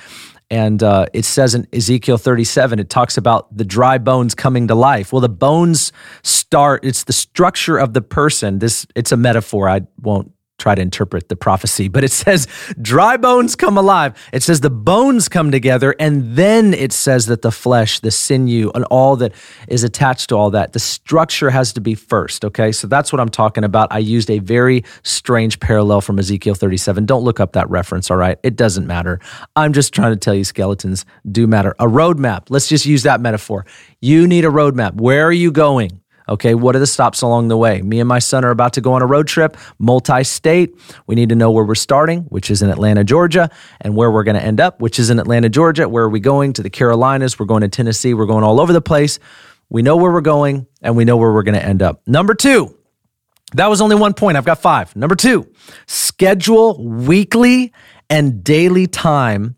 [0.51, 4.75] And uh, it says in Ezekiel 37, it talks about the dry bones coming to
[4.75, 5.13] life.
[5.13, 5.91] Well, the bones
[6.23, 8.57] start, it's the structure of the person.
[8.57, 9.69] This, it's a metaphor.
[9.69, 12.47] I won't try to interpret the prophecy, but it says
[12.81, 14.13] dry bones come alive.
[14.31, 18.71] It says the bones come together, and then it says that the flesh, the sinew,
[18.75, 19.33] and all that
[19.67, 22.45] is attached to all that, the structure has to be first.
[22.45, 23.91] Okay, so that's what I'm talking about.
[23.91, 27.05] I used a very strange parallel from Ezekiel 37.
[27.05, 28.37] Don't look up that reference, all right?
[28.43, 29.19] It doesn't matter.
[29.55, 31.75] I'm just trying to tell you skeletons do matter.
[31.79, 33.65] A roadmap, let's just use that metaphor.
[34.01, 34.95] You need a roadmap.
[34.95, 36.01] Where are you going?
[36.29, 37.81] Okay, what are the stops along the way?
[37.81, 40.75] Me and my son are about to go on a road trip, multi state.
[41.07, 43.49] We need to know where we're starting, which is in Atlanta, Georgia,
[43.81, 45.89] and where we're going to end up, which is in Atlanta, Georgia.
[45.89, 46.53] Where are we going?
[46.53, 47.39] To the Carolinas.
[47.39, 48.13] We're going to Tennessee.
[48.13, 49.17] We're going all over the place.
[49.69, 52.07] We know where we're going and we know where we're going to end up.
[52.07, 52.75] Number two,
[53.53, 54.37] that was only one point.
[54.37, 54.95] I've got five.
[54.95, 55.51] Number two,
[55.87, 57.73] schedule weekly
[58.09, 59.55] and daily time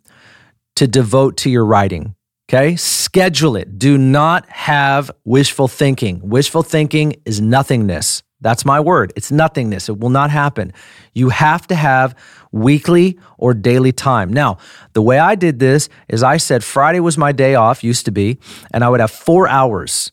[0.76, 2.16] to devote to your writing.
[2.54, 3.80] Okay, schedule it.
[3.80, 6.20] Do not have wishful thinking.
[6.22, 8.24] Wishful thinking is nothingness.
[8.42, 9.14] That's my word.
[9.16, 9.88] It's nothingness.
[9.88, 10.74] It will not happen.
[11.14, 12.14] You have to have
[12.52, 14.34] weekly or daily time.
[14.34, 14.58] Now,
[14.92, 18.12] the way I did this is I said Friday was my day off, used to
[18.12, 18.38] be,
[18.74, 20.12] and I would have four hours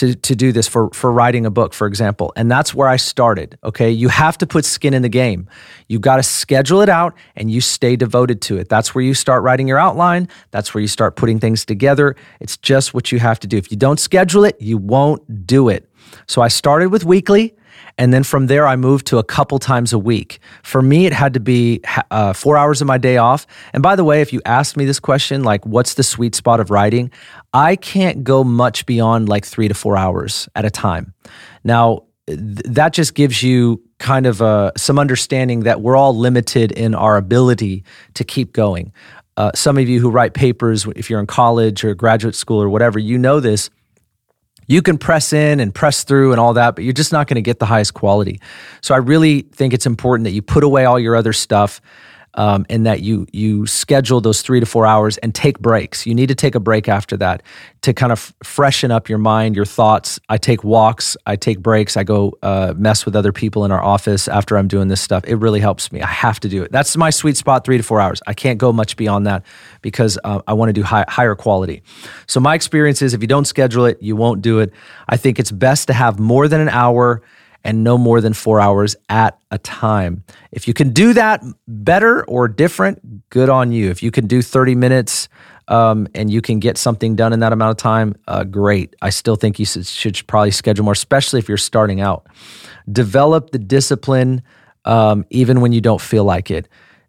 [0.00, 2.32] to, to do this for, for writing a book, for example.
[2.34, 3.58] And that's where I started.
[3.62, 3.90] Okay.
[3.90, 5.48] You have to put skin in the game.
[5.88, 8.70] You got to schedule it out and you stay devoted to it.
[8.70, 10.28] That's where you start writing your outline.
[10.52, 12.16] That's where you start putting things together.
[12.40, 13.58] It's just what you have to do.
[13.58, 15.86] If you don't schedule it, you won't do it.
[16.26, 17.54] So I started with weekly.
[18.00, 20.40] And then from there, I moved to a couple times a week.
[20.62, 23.46] For me, it had to be uh, four hours of my day off.
[23.74, 26.60] And by the way, if you asked me this question, like, what's the sweet spot
[26.60, 27.10] of writing?
[27.52, 31.12] I can't go much beyond like three to four hours at a time.
[31.62, 36.72] Now, th- that just gives you kind of uh, some understanding that we're all limited
[36.72, 37.84] in our ability
[38.14, 38.94] to keep going.
[39.36, 42.70] Uh, some of you who write papers, if you're in college or graduate school or
[42.70, 43.68] whatever, you know this
[44.70, 47.34] you can press in and press through and all that, but you're just not going
[47.34, 48.40] to get the highest quality.
[48.82, 51.80] So I really think it's important that you put away all your other stuff
[52.34, 56.06] um, and that you you schedule those three to four hours and take breaks.
[56.06, 57.42] You need to take a break after that
[57.82, 60.20] to kind of freshen up your mind, your thoughts.
[60.28, 63.82] I take walks, I take breaks, I go uh, mess with other people in our
[63.82, 65.24] office after I'm doing this stuff.
[65.26, 66.00] It really helps me.
[66.02, 66.72] I have to do it.
[66.72, 68.20] That's my sweet spot, three to four hours.
[68.26, 69.44] I can't go much beyond that
[69.82, 71.82] because uh, I want to do high, higher quality.
[72.26, 74.72] So my experience is if you don't schedule it, you won't do it.
[75.08, 77.22] I think it's best to have more than an hour
[77.64, 80.24] and no more than four hours at a time.
[80.52, 83.90] If you can do that better or different, good on you.
[83.90, 85.28] If you can do 30 minutes
[85.68, 88.96] um, and you can get something done in that amount of time, uh, great.
[89.02, 92.26] I still think you should, should, probably schedule more, especially if you're starting out.
[92.90, 94.42] Develop the discipline
[94.84, 96.68] um, even when you don't feel like it.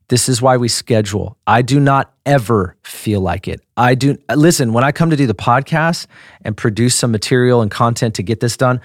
[0.09, 1.37] This is why we schedule.
[1.47, 3.61] I do not ever feel like it.
[3.77, 6.05] I do listen, when I come to do the podcast
[6.43, 8.81] and produce some material and content to get this done,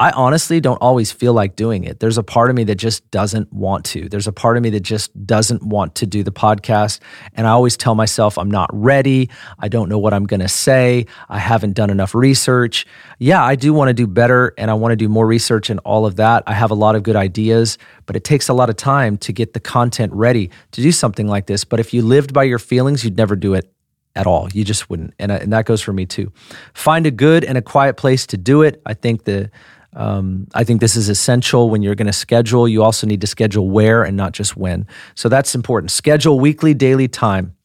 [0.00, 2.00] I honestly don't always feel like doing it.
[2.00, 4.08] There's a part of me that just doesn't want to.
[4.08, 7.00] There's a part of me that just doesn't want to do the podcast.
[7.34, 9.28] And I always tell myself, I'm not ready.
[9.58, 11.04] I don't know what I'm going to say.
[11.28, 12.86] I haven't done enough research.
[13.18, 15.78] Yeah, I do want to do better and I want to do more research and
[15.80, 16.44] all of that.
[16.46, 17.76] I have a lot of good ideas,
[18.06, 21.28] but it takes a lot of time to get the content ready to do something
[21.28, 21.62] like this.
[21.64, 23.70] But if you lived by your feelings, you'd never do it
[24.16, 24.48] at all.
[24.54, 25.12] You just wouldn't.
[25.18, 26.32] And, and that goes for me too.
[26.72, 28.80] Find a good and a quiet place to do it.
[28.86, 29.50] I think the
[29.92, 32.68] Um, I think this is essential when you're going to schedule.
[32.68, 34.86] You also need to schedule where and not just when.
[35.14, 35.90] So that's important.
[35.90, 37.56] Schedule weekly, daily time.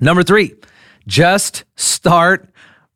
[0.00, 0.54] Number three,
[1.06, 2.48] just start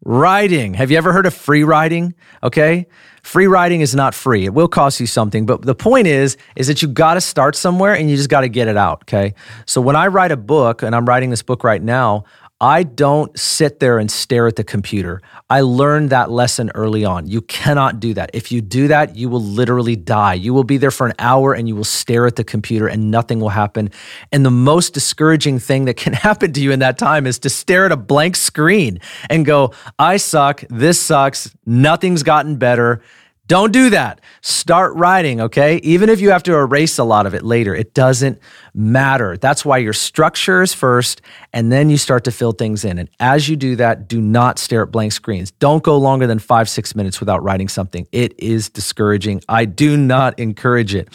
[0.05, 0.75] writing.
[0.75, 2.15] Have you ever heard of free writing?
[2.43, 2.87] Okay.
[3.23, 4.45] Free writing is not free.
[4.45, 7.55] It will cost you something, but the point is is that you got to start
[7.55, 9.35] somewhere and you just got to get it out, okay?
[9.65, 12.25] So when I write a book and I'm writing this book right now,
[12.63, 15.21] I don't sit there and stare at the computer.
[15.51, 17.27] I learned that lesson early on.
[17.27, 18.31] You cannot do that.
[18.35, 20.35] If you do that, you will literally die.
[20.35, 23.11] You will be there for an hour and you will stare at the computer and
[23.11, 23.91] nothing will happen.
[24.31, 27.51] And the most discouraging thing that can happen to you in that time is to
[27.51, 30.63] stare at a blank screen and go, I suck.
[30.71, 31.53] This sucks.
[31.67, 33.03] Nothing's gotten better.
[33.49, 34.21] Don't do that.
[34.41, 35.77] Start writing, okay?
[35.79, 38.39] Even if you have to erase a lot of it later, it doesn't
[38.73, 39.37] matter.
[39.37, 41.21] That's why your structure is first,
[41.53, 42.99] and then you start to fill things in.
[42.99, 45.51] And as you do that, do not stare at blank screens.
[45.51, 48.07] Don't go longer than five, six minutes without writing something.
[48.13, 49.43] It is discouraging.
[49.49, 51.09] I do not encourage it.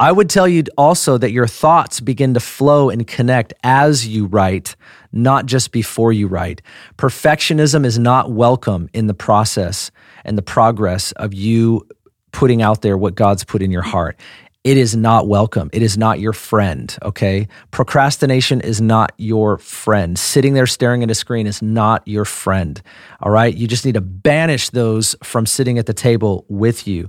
[0.00, 4.26] I would tell you also that your thoughts begin to flow and connect as you
[4.26, 4.74] write
[5.12, 6.62] not just before you write.
[6.96, 9.90] Perfectionism is not welcome in the process
[10.24, 11.86] and the progress of you
[12.32, 14.18] putting out there what God's put in your heart.
[14.64, 15.70] It is not welcome.
[15.72, 17.46] It is not your friend, okay?
[17.70, 20.18] Procrastination is not your friend.
[20.18, 22.82] Sitting there staring at a screen is not your friend,
[23.20, 23.56] all right?
[23.56, 27.08] You just need to banish those from sitting at the table with you.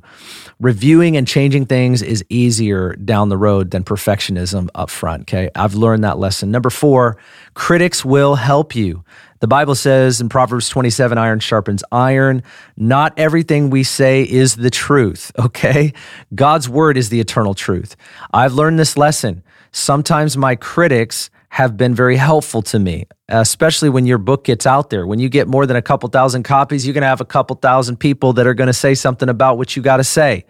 [0.60, 5.50] Reviewing and changing things is easier down the road than perfectionism up front, okay?
[5.56, 6.52] I've learned that lesson.
[6.52, 7.18] Number four,
[7.56, 9.04] critics will help you.
[9.40, 12.44] The Bible says in Proverbs 27 iron sharpens iron.
[12.76, 15.94] Not everything we say is the truth, okay?
[16.36, 17.96] God's word is the eternal truth.
[18.34, 19.44] I've learned this lesson.
[19.72, 24.90] Sometimes my critics have been very helpful to me, especially when your book gets out
[24.92, 25.08] there.
[25.08, 27.56] When you get more than a couple thousand copies, you're going to have a couple
[27.56, 30.46] thousand people that are going to say something about what you got to say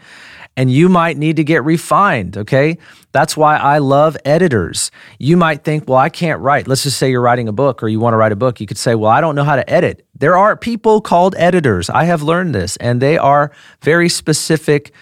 [0.59, 2.35] and you might need to get refined.
[2.35, 2.77] Okay.
[3.13, 4.91] That's why I love editors.
[5.17, 6.67] You might think, well, I can't write.
[6.67, 8.59] Let's just say you're writing a book or you want to write a book.
[8.59, 10.05] You could say, well, I don't know how to edit.
[10.15, 11.89] There are people called editors.
[11.89, 14.93] I have learned this, and they are very specific.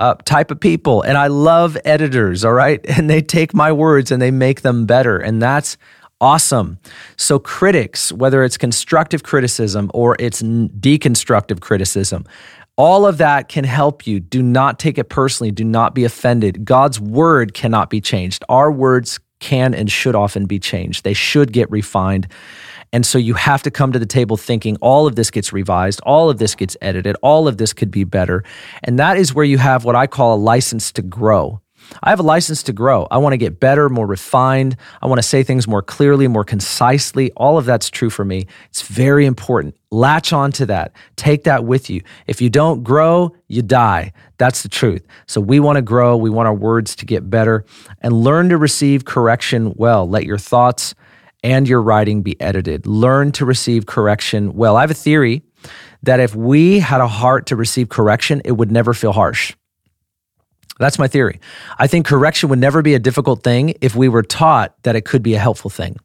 [0.00, 1.02] Uh, type of people.
[1.02, 2.84] And I love editors, all right?
[2.98, 5.18] And they take my words and they make them better.
[5.18, 5.76] And that's
[6.20, 6.80] awesome.
[7.16, 12.26] So, critics, whether it's constructive criticism or it's deconstructive criticism,
[12.76, 14.20] all of that can help you.
[14.20, 15.50] Do not take it personally.
[15.50, 16.64] Do not be offended.
[16.64, 18.44] God's word cannot be changed.
[18.48, 21.04] Our words can and should often be changed.
[21.04, 22.26] They should get refined.
[22.92, 26.00] And so you have to come to the table thinking all of this gets revised,
[26.04, 28.44] all of this gets edited, all of this could be better.
[28.84, 31.60] And that is where you have what I call a license to grow.
[32.02, 33.06] I have a license to grow.
[33.10, 34.76] I want to get better, more refined.
[35.02, 37.30] I want to say things more clearly, more concisely.
[37.36, 38.46] All of that's true for me.
[38.70, 39.76] It's very important.
[39.94, 40.92] Latch on to that.
[41.16, 42.02] Take that with you.
[42.26, 44.12] If you don't grow, you die.
[44.38, 45.06] That's the truth.
[45.26, 46.16] So we want to grow.
[46.16, 47.64] We want our words to get better
[48.00, 50.08] and learn to receive correction well.
[50.08, 50.94] Let your thoughts
[51.42, 52.86] and your writing be edited.
[52.86, 54.76] Learn to receive correction well.
[54.76, 55.42] I have a theory
[56.02, 59.54] that if we had a heart to receive correction, it would never feel harsh.
[60.78, 61.40] That's my theory.
[61.78, 65.04] I think correction would never be a difficult thing if we were taught that it
[65.04, 65.96] could be a helpful thing.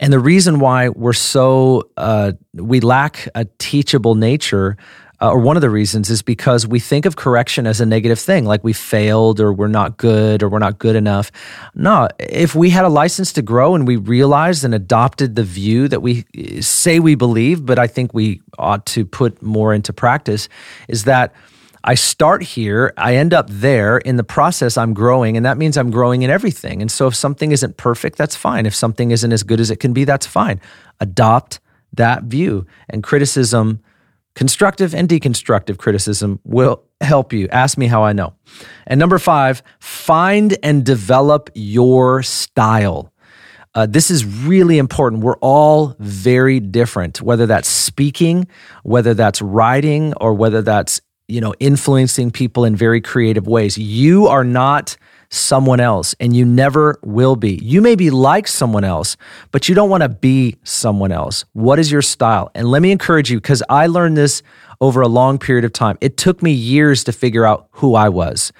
[0.00, 4.76] And the reason why we're so, uh, we lack a teachable nature,
[5.20, 8.18] uh, or one of the reasons is because we think of correction as a negative
[8.18, 11.30] thing, like we failed or we're not good or we're not good enough.
[11.74, 15.88] No, if we had a license to grow and we realized and adopted the view
[15.88, 16.24] that we
[16.62, 20.48] say we believe, but I think we ought to put more into practice,
[20.88, 21.34] is that
[21.82, 23.98] I start here, I end up there.
[23.98, 26.82] In the process, I'm growing, and that means I'm growing in everything.
[26.82, 28.66] And so, if something isn't perfect, that's fine.
[28.66, 30.60] If something isn't as good as it can be, that's fine.
[31.00, 31.60] Adopt
[31.94, 32.66] that view.
[32.88, 33.80] And criticism,
[34.34, 37.48] constructive and deconstructive criticism, will help you.
[37.48, 38.34] Ask me how I know.
[38.86, 43.10] And number five, find and develop your style.
[43.74, 45.22] Uh, this is really important.
[45.22, 48.48] We're all very different, whether that's speaking,
[48.82, 51.00] whether that's writing, or whether that's
[51.30, 53.78] you know, influencing people in very creative ways.
[53.78, 54.96] You are not
[55.30, 57.58] someone else and you never will be.
[57.62, 59.16] You may be like someone else,
[59.52, 61.44] but you don't want to be someone else.
[61.52, 62.50] What is your style?
[62.54, 64.42] And let me encourage you because I learned this
[64.80, 65.98] over a long period of time.
[66.00, 68.52] It took me years to figure out who I was.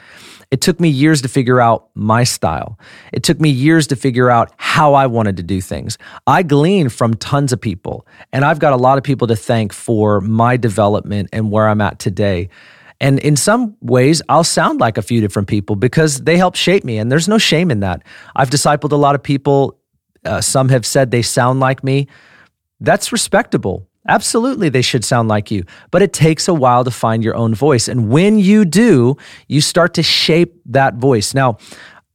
[0.50, 2.78] It took me years to figure out my style.
[3.12, 5.96] It took me years to figure out how I wanted to do things.
[6.26, 9.72] I glean from tons of people, and I've got a lot of people to thank
[9.72, 12.48] for my development and where I'm at today.
[13.00, 16.84] And in some ways, I'll sound like a few different people because they help shape
[16.84, 18.02] me, and there's no shame in that.
[18.34, 19.78] I've discipled a lot of people.
[20.24, 22.08] Uh, some have said they sound like me.
[22.80, 23.86] That's respectable.
[24.08, 27.54] Absolutely, they should sound like you, but it takes a while to find your own
[27.54, 27.86] voice.
[27.86, 31.34] And when you do, you start to shape that voice.
[31.34, 31.58] Now,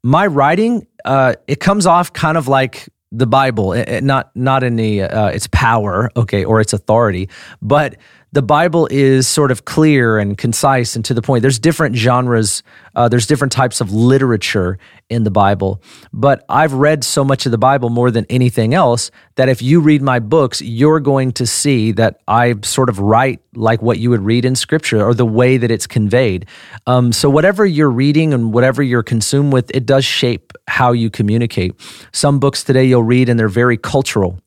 [0.04, 4.64] my writing, uh, it comes off kind of like the Bible, it, it, not not
[4.64, 7.30] in the uh, its power, okay, or its authority,
[7.62, 7.96] but
[8.36, 11.42] the Bible is sort of clear and concise and to the point.
[11.42, 12.64] There's different genres,
[12.94, 14.78] uh, there's different types of literature
[15.10, 15.82] in the Bible.
[16.12, 19.80] But I've read so much of the Bible more than anything else that if you
[19.80, 24.10] read my books, you're going to see that I sort of write like what you
[24.10, 26.46] would read in Scripture or the way that it's conveyed.
[26.88, 31.10] Um, so whatever you're reading and whatever you're consumed with, it does shape how you
[31.10, 31.74] communicate.
[32.12, 34.42] Some books today you'll read and they're very cultural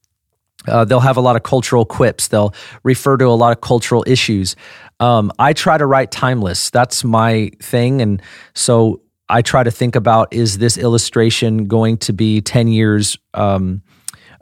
[0.69, 2.29] uh, they'll have a lot of cultural quips.
[2.29, 4.57] They'll refer to a lot of cultural issues.
[5.01, 6.71] Um, I try to write timeless.
[6.71, 8.03] That's my thing.
[8.03, 8.23] And
[8.55, 13.83] so I try to think about is this illustration going to be 10 years, um,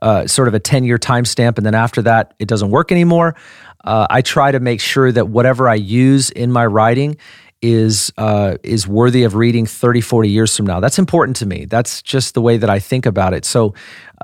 [0.02, 3.34] uh, sort of a 10 year timestamp, and then after that, it doesn't work anymore.
[3.84, 7.16] Uh, I try to make sure that whatever I use in my writing
[7.62, 10.80] is uh, is worthy of reading 30 40 years from now.
[10.80, 11.64] That's important to me.
[11.64, 13.44] That's just the way that i think about it.
[13.44, 13.74] So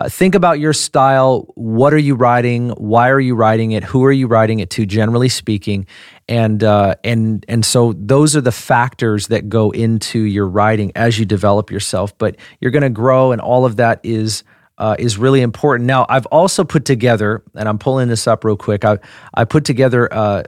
[0.01, 1.49] uh, think about your style.
[1.55, 3.85] What are you writing why are you writing it?
[3.85, 5.87] Who are you writing it to generally speaking?
[6.29, 11.19] And uh, and and so those are the factors that go into your writing as
[11.19, 12.17] you develop yourself.
[12.19, 14.45] But you're going to grow and all of that is
[14.79, 15.87] uh, is really important.
[15.87, 18.85] Now, I've also put together, and I'm pulling this up real quick.
[18.85, 18.99] I
[19.35, 20.43] I put together uh,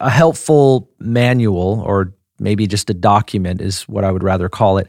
[0.00, 4.88] a helpful manual or maybe just a document is what I would rather call it.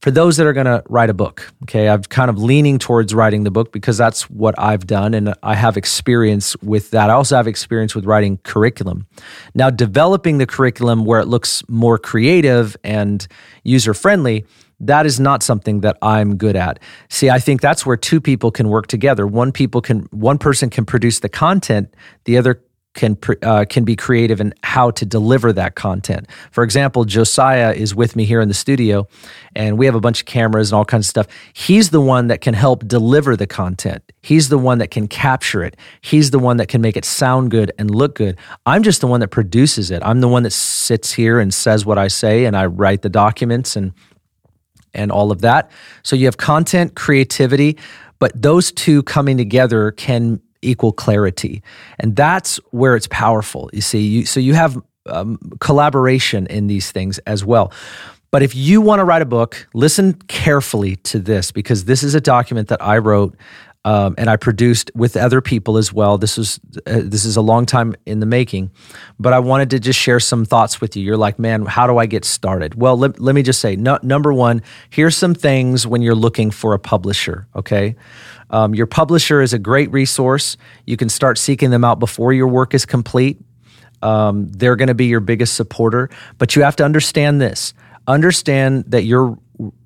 [0.00, 3.12] For those that are going to write a book, okay, I'm kind of leaning towards
[3.12, 7.10] writing the book because that's what I've done and I have experience with that.
[7.10, 9.08] I also have experience with writing curriculum.
[9.56, 13.26] Now, developing the curriculum where it looks more creative and
[13.64, 14.44] user friendly,
[14.78, 16.78] that is not something that I'm good at.
[17.08, 19.26] See, I think that's where two people can work together.
[19.26, 21.92] One people can one person can produce the content,
[22.24, 22.62] the other
[22.98, 26.26] can uh, can be creative in how to deliver that content.
[26.50, 29.06] For example, Josiah is with me here in the studio,
[29.54, 31.28] and we have a bunch of cameras and all kinds of stuff.
[31.52, 34.02] He's the one that can help deliver the content.
[34.20, 35.76] He's the one that can capture it.
[36.00, 38.36] He's the one that can make it sound good and look good.
[38.66, 40.02] I'm just the one that produces it.
[40.04, 43.08] I'm the one that sits here and says what I say, and I write the
[43.08, 43.92] documents and
[44.92, 45.70] and all of that.
[46.02, 47.78] So you have content, creativity,
[48.18, 51.62] but those two coming together can equal clarity.
[51.98, 53.70] And that's where it's powerful.
[53.72, 57.72] You see, you, so you have um, collaboration in these things as well.
[58.30, 62.14] But if you want to write a book, listen carefully to this because this is
[62.14, 63.34] a document that I wrote
[63.84, 66.18] um, and I produced with other people as well.
[66.18, 68.70] This was uh, this is a long time in the making,
[69.18, 71.02] but I wanted to just share some thoughts with you.
[71.02, 72.74] You're like, man, how do I get started?
[72.74, 76.50] Well, let, let me just say, no, number one, here's some things when you're looking
[76.50, 77.46] for a publisher.
[77.54, 77.96] Okay,
[78.50, 80.56] um, your publisher is a great resource.
[80.86, 83.38] You can start seeking them out before your work is complete.
[84.02, 87.74] Um, they're going to be your biggest supporter, but you have to understand this.
[88.06, 89.38] Understand that your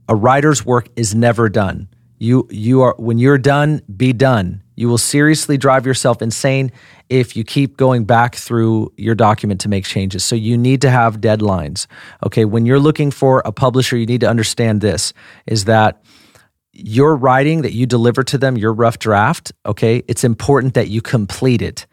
[0.08, 1.88] a writer's work is never done.
[2.18, 4.62] You you are when you're done, be done.
[4.76, 6.72] You will seriously drive yourself insane
[7.08, 10.24] if you keep going back through your document to make changes.
[10.24, 11.86] So you need to have deadlines.
[12.24, 15.12] Okay, when you're looking for a publisher, you need to understand this
[15.46, 16.02] is that
[16.72, 21.02] your writing that you deliver to them, your rough draft, okay, it's important that you
[21.02, 21.86] complete it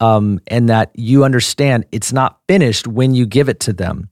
[0.00, 4.08] um, and that you understand it's not finished when you give it to them.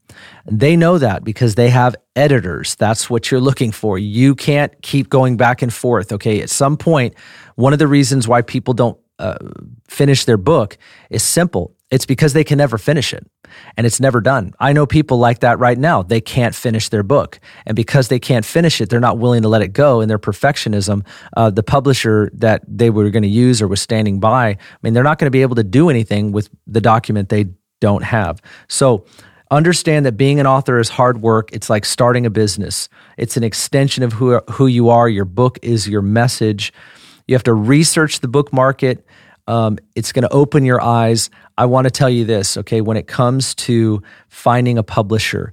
[0.47, 2.77] They know that because they have editors.
[2.77, 3.99] That's what you're looking for.
[3.99, 6.41] You can't keep going back and forth, okay?
[6.43, 7.15] At some point,
[7.57, 9.39] one of the reasons why people don't uh,
[9.89, 10.79] finish their book
[11.11, 13.27] is simple it's because they can never finish it
[13.77, 14.55] and it's never done.
[14.61, 16.03] I know people like that right now.
[16.03, 17.41] They can't finish their book.
[17.67, 20.01] And because they can't finish it, they're not willing to let it go.
[20.01, 21.05] In their perfectionism,
[21.37, 24.93] uh, the publisher that they were going to use or was standing by, I mean,
[24.93, 27.47] they're not going to be able to do anything with the document they
[27.81, 28.41] don't have.
[28.69, 29.05] So,
[29.51, 31.51] understand that being an author is hard work.
[31.53, 32.89] It's like starting a business.
[33.17, 35.09] It's an extension of who who you are.
[35.09, 36.73] Your book is your message.
[37.27, 39.05] You have to research the book market.
[39.51, 41.29] Um, it's going to open your eyes.
[41.59, 45.53] I want to tell you this, okay, when it comes to finding a publisher,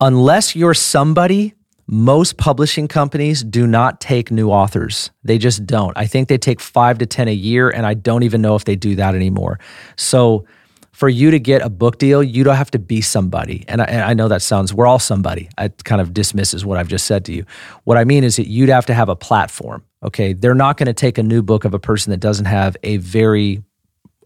[0.00, 1.54] unless you're somebody,
[1.88, 5.10] most publishing companies do not take new authors.
[5.24, 5.98] They just don't.
[5.98, 8.66] I think they take five to 10 a year, and I don't even know if
[8.66, 9.58] they do that anymore.
[9.96, 10.46] So,
[10.92, 13.64] for you to get a book deal, you don't have to be somebody.
[13.66, 15.48] And I, and I, know that sounds, we're all somebody.
[15.58, 17.44] It kind of dismisses what I've just said to you.
[17.84, 19.82] What I mean is that you'd have to have a platform.
[20.02, 20.32] Okay.
[20.32, 22.96] They're not going to take a new book of a person that doesn't have a
[22.96, 23.62] very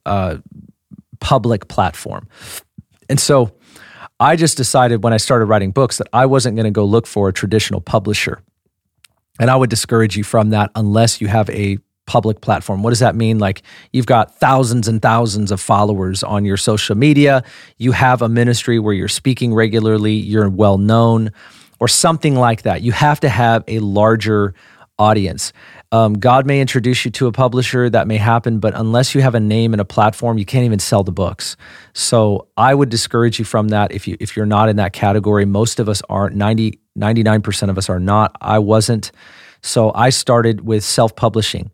[0.06, 0.38] uh,
[1.20, 2.28] public platform.
[3.08, 3.52] And so
[4.18, 7.06] I just decided when I started writing books that I wasn't going to go look
[7.06, 8.42] for a traditional publisher.
[9.38, 12.82] And I would discourage you from that unless you have a public platform.
[12.82, 13.38] What does that mean?
[13.38, 13.62] Like
[13.92, 17.42] you've got thousands and thousands of followers on your social media,
[17.78, 21.32] you have a ministry where you're speaking regularly, you're well known,
[21.80, 22.82] or something like that.
[22.82, 24.54] You have to have a larger
[24.98, 25.52] audience.
[25.92, 29.34] Um, God may introduce you to a publisher, that may happen, but unless you have
[29.34, 31.56] a name and a platform, you can't even sell the books.
[31.92, 35.44] So I would discourage you from that if you if you're not in that category.
[35.44, 36.34] Most of us aren't.
[36.34, 38.36] 90, 99% of us are not.
[38.40, 39.12] I wasn't.
[39.66, 41.70] So I started with self publishing.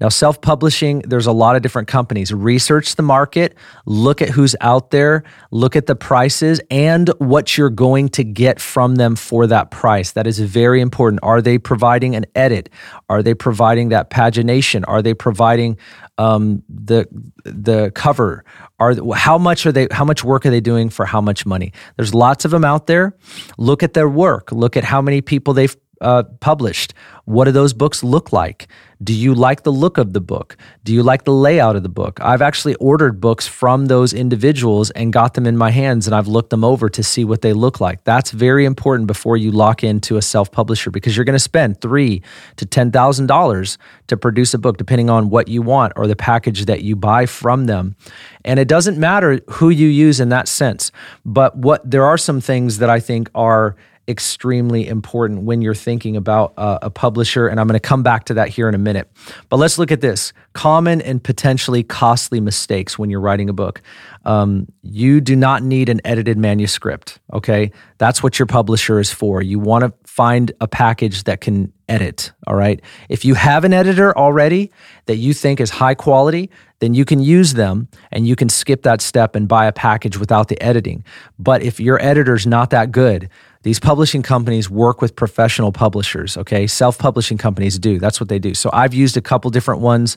[0.00, 2.32] Now, self publishing, there's a lot of different companies.
[2.32, 3.54] Research the market,
[3.86, 8.60] look at who's out there, look at the prices and what you're going to get
[8.60, 10.12] from them for that price.
[10.12, 11.20] That is very important.
[11.22, 12.70] Are they providing an edit?
[13.08, 14.84] Are they providing that pagination?
[14.88, 15.78] Are they providing
[16.18, 17.06] um, the
[17.44, 18.44] the cover?
[18.78, 19.86] Are how much are they?
[19.90, 21.72] How much work are they doing for how much money?
[21.96, 23.16] There's lots of them out there.
[23.58, 24.50] Look at their work.
[24.50, 26.94] Look at how many people they've uh, published.
[27.24, 28.68] What do those books look like?
[29.02, 30.56] Do you like the look of the book?
[30.84, 32.20] Do you like the layout of the book?
[32.22, 36.28] I've actually ordered books from those individuals and got them in my hands and I've
[36.28, 38.04] looked them over to see what they look like.
[38.04, 42.22] That's very important before you lock into a self-publisher because you're going to spend three
[42.56, 46.16] to ten thousand dollars to produce a book, depending on what you want or the
[46.16, 47.96] package that you buy from them.
[48.44, 50.92] And it doesn't matter who you use in that sense.
[51.24, 53.76] But what there are some things that I think are
[54.06, 57.48] extremely important when you're thinking about uh, a publisher.
[57.48, 59.10] And I'm going to come back to that here in a minute.
[59.48, 63.82] But let's look at this common and potentially costly mistakes when you're writing a book.
[64.24, 67.18] Um, you do not need an edited manuscript.
[67.32, 67.72] Okay.
[67.98, 69.42] That's what your publisher is for.
[69.42, 72.32] You want to find a package that can edit.
[72.46, 72.80] All right.
[73.08, 74.70] If you have an editor already
[75.06, 76.50] that you think is high quality,
[76.80, 80.18] then you can use them and you can skip that step and buy a package
[80.18, 81.04] without the editing.
[81.38, 83.28] But if your editor's not that good,
[83.64, 86.66] these publishing companies work with professional publishers, okay?
[86.66, 87.98] Self publishing companies do.
[87.98, 88.54] That's what they do.
[88.54, 90.16] So I've used a couple different ones.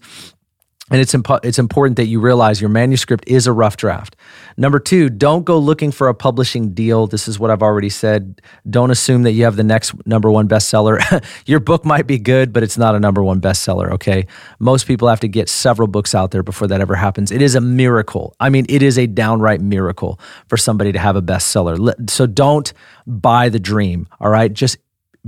[0.90, 4.16] And it's, impo- it's important that you realize your manuscript is a rough draft.
[4.56, 7.08] Number two, don't go looking for a publishing deal.
[7.08, 8.42] This is what I've already said.
[8.70, 11.02] Don't assume that you have the next number one bestseller.
[11.46, 14.28] your book might be good, but it's not a number one bestseller, okay?
[14.60, 17.32] Most people have to get several books out there before that ever happens.
[17.32, 18.34] It is a miracle.
[18.40, 22.10] I mean, it is a downright miracle for somebody to have a bestseller.
[22.10, 22.72] So don't
[23.06, 24.54] buy the dream, all right?
[24.54, 24.78] Just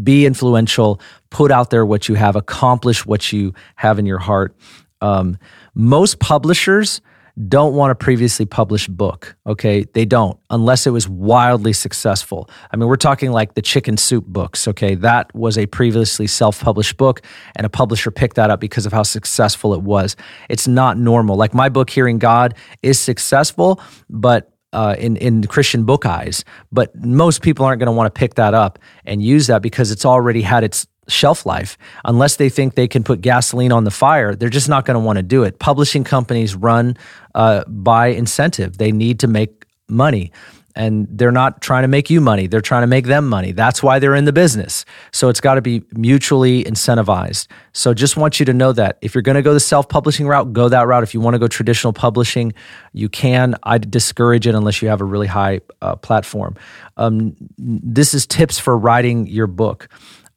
[0.02, 4.56] be influential, put out there what you have, accomplish what you have in your heart.
[5.02, 5.38] Um,
[5.76, 7.02] most publishers
[7.48, 9.36] don't want a previously published book.
[9.48, 9.86] Okay.
[9.94, 12.50] They don't, unless it was wildly successful.
[12.72, 14.68] I mean, we're talking like the chicken soup books.
[14.68, 14.96] Okay.
[14.96, 17.22] That was a previously self published book,
[17.56, 20.16] and a publisher picked that up because of how successful it was.
[20.50, 21.38] It's not normal.
[21.38, 26.94] Like my book, Hearing God, is successful, but uh, in in Christian book eyes, but
[26.96, 30.06] most people aren't going to want to pick that up and use that because it's
[30.06, 31.78] already had its shelf life.
[32.06, 35.00] Unless they think they can put gasoline on the fire, they're just not going to
[35.00, 35.60] want to do it.
[35.60, 36.98] Publishing companies run
[37.36, 40.32] uh, by incentive; they need to make money.
[40.76, 42.48] And they're not trying to make you money.
[42.48, 43.52] They're trying to make them money.
[43.52, 44.86] That's why they're in the business.
[45.12, 47.48] So it's got to be mutually incentivized.
[47.74, 50.28] So just want you to know that if you're going to go the self publishing
[50.28, 51.04] route, go that route.
[51.04, 52.54] If you want to go traditional publishing,
[52.94, 53.56] you can.
[53.64, 56.56] I'd discourage it unless you have a really high uh, platform.
[56.98, 59.90] Um, this is tips for writing your book.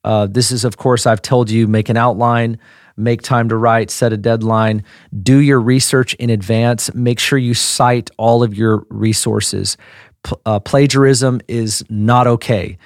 [0.05, 2.59] Uh, this is, of course, I've told you make an outline,
[2.97, 4.85] make time to write, set a deadline,
[5.23, 9.77] do your research in advance, make sure you cite all of your resources.
[10.25, 12.79] P- uh, plagiarism is not okay.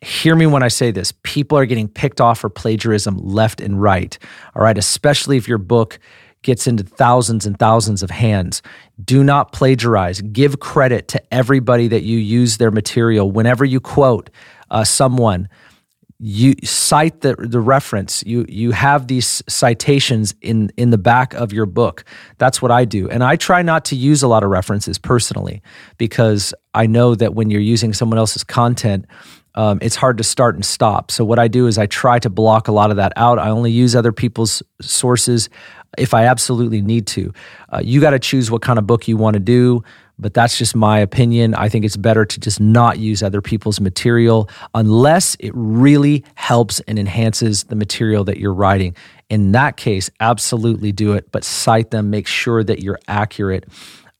[0.00, 1.12] Hear me when I say this.
[1.22, 4.18] People are getting picked off for plagiarism left and right.
[4.54, 5.98] All right, especially if your book
[6.42, 8.62] gets into thousands and thousands of hands.
[9.02, 10.20] Do not plagiarize.
[10.20, 13.30] Give credit to everybody that you use their material.
[13.30, 14.28] Whenever you quote
[14.70, 15.48] uh, someone,
[16.20, 18.22] you cite the, the reference.
[18.24, 22.04] You you have these citations in in the back of your book.
[22.38, 23.08] That's what i do.
[23.10, 25.62] And i try not to use a lot of references personally
[25.98, 29.06] because i know that when you're using someone else's content
[29.56, 31.10] um, it's hard to start and stop.
[31.10, 33.38] So what i do is i try to block a lot of that out.
[33.38, 35.48] I only use other people's sources
[35.98, 37.32] if i absolutely need to.
[37.72, 39.82] Uh, you got to choose what kind of book you want to do
[40.18, 41.54] but that's just my opinion.
[41.54, 46.80] I think it's better to just not use other people's material unless it really helps
[46.80, 48.96] and enhances the material that you're writing.
[49.28, 53.64] In that case, absolutely do it, but cite them, make sure that you're accurate.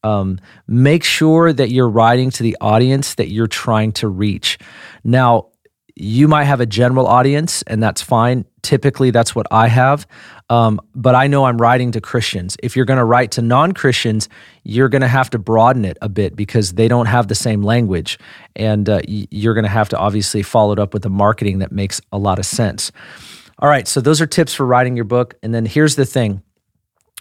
[0.03, 4.59] Um, make sure that you're writing to the audience that you're trying to reach.
[5.03, 5.47] Now,
[5.95, 8.45] you might have a general audience, and that's fine.
[8.61, 10.05] Typically, that's what I have.
[10.49, 12.57] Um, but I know I'm writing to Christians.
[12.61, 14.27] If you're going to write to non Christians,
[14.63, 17.61] you're going to have to broaden it a bit because they don't have the same
[17.61, 18.19] language.
[18.55, 21.71] And uh, you're going to have to obviously follow it up with the marketing that
[21.71, 22.91] makes a lot of sense.
[23.59, 25.35] All right, so those are tips for writing your book.
[25.41, 26.41] And then here's the thing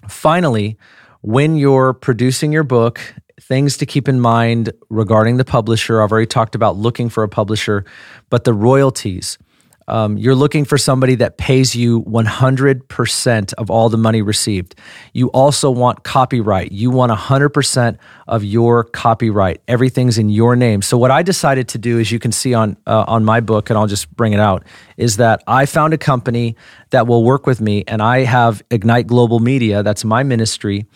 [0.08, 0.76] finally,
[1.20, 3.00] when you're producing your book,
[3.41, 6.03] things to keep in mind regarding the publisher.
[6.03, 7.85] I've already talked about looking for a publisher,
[8.30, 9.39] but the royalties.
[9.87, 14.74] Um, you're looking for somebody that pays you 100% of all the money received.
[15.12, 16.72] You also want copyright.
[16.72, 19.61] You want 100% of your copyright.
[19.68, 20.80] Everything's in your name.
[20.80, 23.68] So what I decided to do, as you can see on uh, on my book,
[23.68, 24.64] and I'll just bring it out,
[24.97, 26.57] is that I found a company
[26.95, 29.82] that will work with me, and I have Ignite Global Media.
[29.82, 30.86] That's my ministry,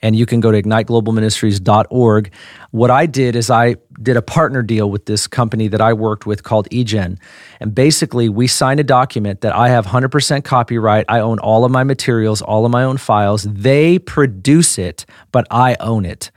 [0.00, 2.32] and you can go to igniteglobalministries.org.
[2.70, 6.26] What I did is I did a partner deal with this company that I worked
[6.26, 7.18] with called eGen,
[7.58, 11.06] and basically we signed a document that I have 100% copyright.
[11.08, 13.42] I own all of my materials, all of my own files.
[13.42, 16.30] They produce it, but I own it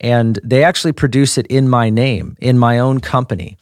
[0.00, 3.56] and they actually produce it in my name, in my own company.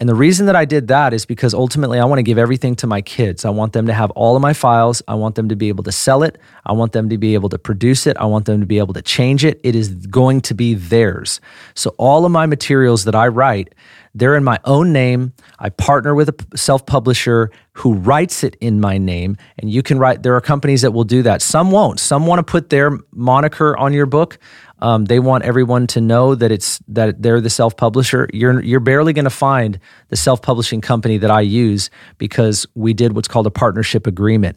[0.00, 2.76] And the reason that I did that is because ultimately I want to give everything
[2.76, 3.44] to my kids.
[3.44, 5.02] I want them to have all of my files.
[5.08, 6.38] I want them to be able to sell it.
[6.64, 8.16] I want them to be able to produce it.
[8.16, 9.60] I want them to be able to change it.
[9.64, 11.40] It is going to be theirs.
[11.74, 13.74] So all of my materials that I write,
[14.14, 15.32] they're in my own name.
[15.58, 19.36] I partner with a self publisher who writes it in my name.
[19.58, 21.42] And you can write, there are companies that will do that.
[21.42, 21.98] Some won't.
[21.98, 24.38] Some want to put their moniker on your book.
[24.80, 28.28] Um, they want everyone to know that it's that they're the self publisher.
[28.32, 32.94] You're you're barely going to find the self publishing company that I use because we
[32.94, 34.56] did what's called a partnership agreement.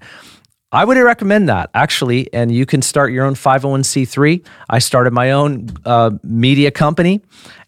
[0.73, 4.45] I would recommend that actually, and you can start your own 501c3.
[4.69, 7.21] I started my own uh, media company,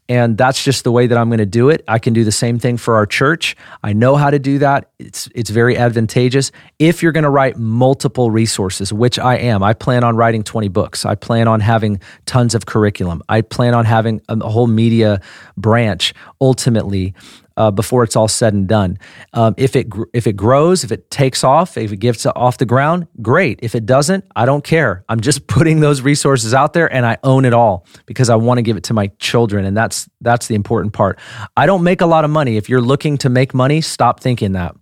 [0.09, 1.83] and that's just the way that I'm going to do it.
[1.87, 3.55] I can do the same thing for our church.
[3.83, 4.91] I know how to do that.
[4.99, 9.63] It's it's very advantageous if you're going to write multiple resources, which I am.
[9.63, 11.05] I plan on writing 20 books.
[11.05, 13.21] I plan on having tons of curriculum.
[13.29, 15.21] I plan on having a whole media
[15.57, 17.13] branch ultimately
[17.57, 18.97] uh, before it's all said and done.
[19.33, 22.65] Um, if it if it grows, if it takes off, if it gets off the
[22.65, 23.59] ground, great.
[23.61, 25.03] If it doesn't, I don't care.
[25.09, 28.57] I'm just putting those resources out there, and I own it all because I want
[28.57, 31.19] to give it to my children, and that's that's the important part.
[31.55, 32.57] I don't make a lot of money.
[32.57, 34.75] If you're looking to make money, stop thinking that.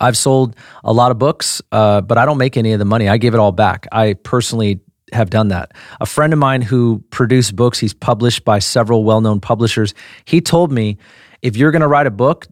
[0.00, 3.08] I've sold a lot of books, uh, but I don't make any of the money.
[3.08, 3.86] I give it all back.
[3.92, 4.80] I personally
[5.12, 5.72] have done that.
[6.00, 9.94] A friend of mine who produced books, he's published by several well known publishers.
[10.24, 10.98] He told me
[11.44, 12.46] if you're going to write a book,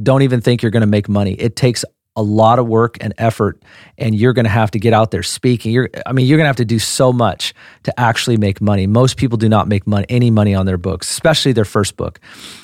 [0.00, 1.32] don't even think you're going to make money.
[1.32, 1.84] It takes
[2.14, 3.62] a lot of work and effort
[3.98, 5.70] and you're going to have to get out there speaking.
[5.70, 8.86] You're i mean you're going to have to do so much to actually make money.
[8.86, 12.18] Most people do not make money any money on their books especially their first book.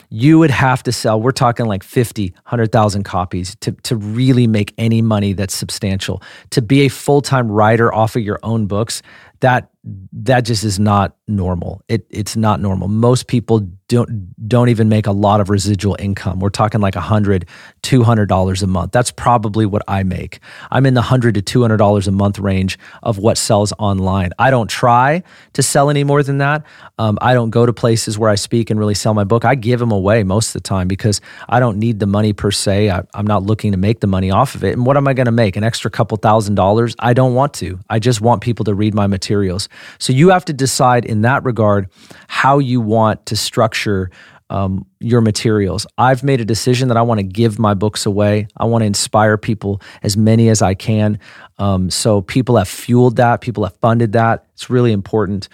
[0.08, 4.72] You would have to sell we're talking like 50 100000 copies to, to really make
[4.78, 6.22] any money that's substantial.
[6.50, 9.02] To be a full-time writer off of your own books
[9.40, 9.70] that
[10.12, 11.82] that just is not normal.
[11.88, 12.88] It it's not normal.
[12.88, 16.40] Most people don't don't even make a lot of residual income.
[16.40, 17.46] We're talking like a hundred,
[17.82, 18.92] two hundred dollars a month.
[18.92, 20.40] That's probably what I make.
[20.70, 24.30] I'm in the hundred to two hundred dollars a month range of what sells online.
[24.38, 25.22] I don't try
[25.52, 26.64] to sell any more than that.
[26.98, 29.44] Um, I don't go to places where I speak and really sell my book.
[29.44, 32.50] I give them away most of the time because I don't need the money per
[32.50, 32.90] se.
[32.90, 34.72] I, I'm not looking to make the money off of it.
[34.72, 35.56] And what am I going to make?
[35.56, 36.94] An extra couple thousand dollars?
[36.98, 37.78] I don't want to.
[37.90, 39.68] I just want people to read my materials.
[39.98, 41.88] So you have to decide in that regard
[42.28, 44.10] how you want to structure
[44.50, 45.86] um, your materials.
[45.96, 48.48] I've made a decision that I want to give my books away.
[48.56, 51.18] I want to inspire people as many as I can.
[51.58, 54.46] Um, so people have fueled that, people have funded that.
[54.52, 55.48] It's really important.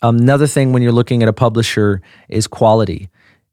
[0.00, 2.00] Um, another thing when you're looking at a publisher
[2.30, 3.10] is quality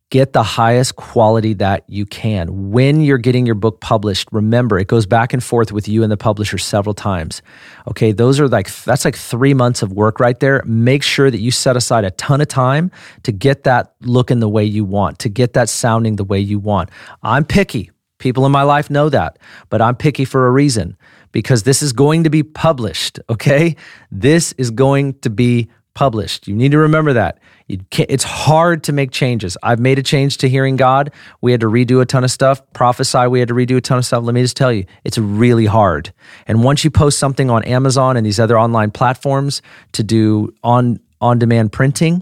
[0.10, 2.72] get the highest quality that you can.
[2.72, 6.12] When you're getting your book published, remember it goes back and forth with you and
[6.12, 7.42] the publisher several times.
[7.88, 10.64] Okay, those are like that's like 3 months of work right there.
[10.66, 12.90] Make sure that you set aside a ton of time
[13.24, 16.58] to get that looking the way you want, to get that sounding the way you
[16.58, 16.90] want.
[17.22, 17.92] I'm picky.
[18.20, 19.38] People in my life know that,
[19.70, 20.98] but I'm picky for a reason
[21.32, 23.76] because this is going to be published, okay?
[24.10, 26.48] This is going to be published.
[26.48, 27.40] You need to remember that.
[27.68, 29.58] it's hard to make changes.
[29.64, 31.12] I've made a change to hearing God.
[31.42, 32.62] We had to redo a ton of stuff.
[32.74, 34.24] Prophesy, we had to redo a ton of stuff.
[34.24, 36.14] Let me just tell you, it's really hard.
[36.46, 41.00] And once you post something on Amazon and these other online platforms to do on
[41.20, 42.22] on demand printing,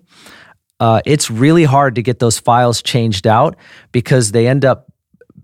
[0.80, 3.57] uh, it's really hard to get those files changed out
[3.91, 4.84] because they end up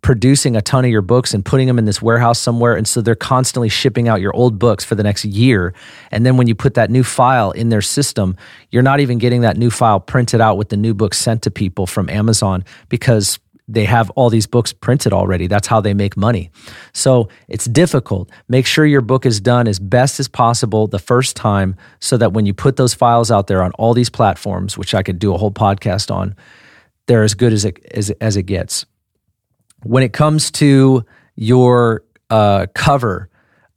[0.01, 2.75] producing a ton of your books and putting them in this warehouse somewhere.
[2.75, 5.73] And so they're constantly shipping out your old books for the next year.
[6.09, 8.35] And then when you put that new file in their system,
[8.71, 11.51] you're not even getting that new file printed out with the new book sent to
[11.51, 15.47] people from Amazon because they have all these books printed already.
[15.47, 16.49] That's how they make money.
[16.93, 18.29] So it's difficult.
[18.49, 22.33] Make sure your book is done as best as possible the first time so that
[22.33, 25.33] when you put those files out there on all these platforms, which I could do
[25.33, 26.35] a whole podcast on,
[27.05, 28.85] they're as good as it, as, as it gets
[29.83, 31.05] when it comes to
[31.35, 33.29] your uh, cover,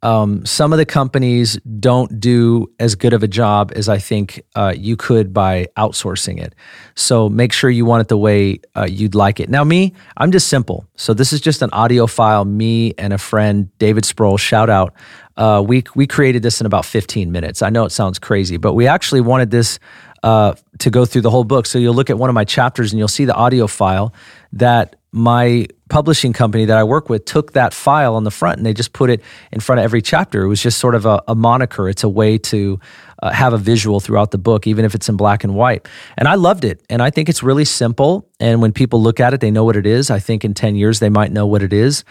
[0.05, 4.44] um, some of the companies don't do as good of a job as I think
[4.55, 6.55] uh, you could by outsourcing it.
[6.94, 9.48] So make sure you want it the way uh, you'd like it.
[9.48, 10.86] Now, me, I'm just simple.
[10.94, 12.44] So this is just an audio file.
[12.44, 14.92] Me and a friend, David Sproul, shout out.
[15.38, 17.62] Uh, we we created this in about 15 minutes.
[17.62, 19.78] I know it sounds crazy, but we actually wanted this
[20.24, 21.66] uh, to go through the whole book.
[21.66, 24.14] So you'll look at one of my chapters and you'll see the audio file
[24.54, 28.64] that my publishing company that I work with took that file on the front and
[28.64, 29.22] they just put it
[29.52, 30.42] in front of every chapter.
[30.42, 31.90] It was just sort of a, a moniker.
[31.90, 32.80] It's a way to
[33.22, 35.86] uh, have a visual throughout the book, even if it's in black and white.
[36.16, 36.82] And I loved it.
[36.88, 38.26] And I think it's really simple.
[38.40, 40.10] And when people look at it, they know what it is.
[40.10, 42.02] I think in 10 years, they might know what it is.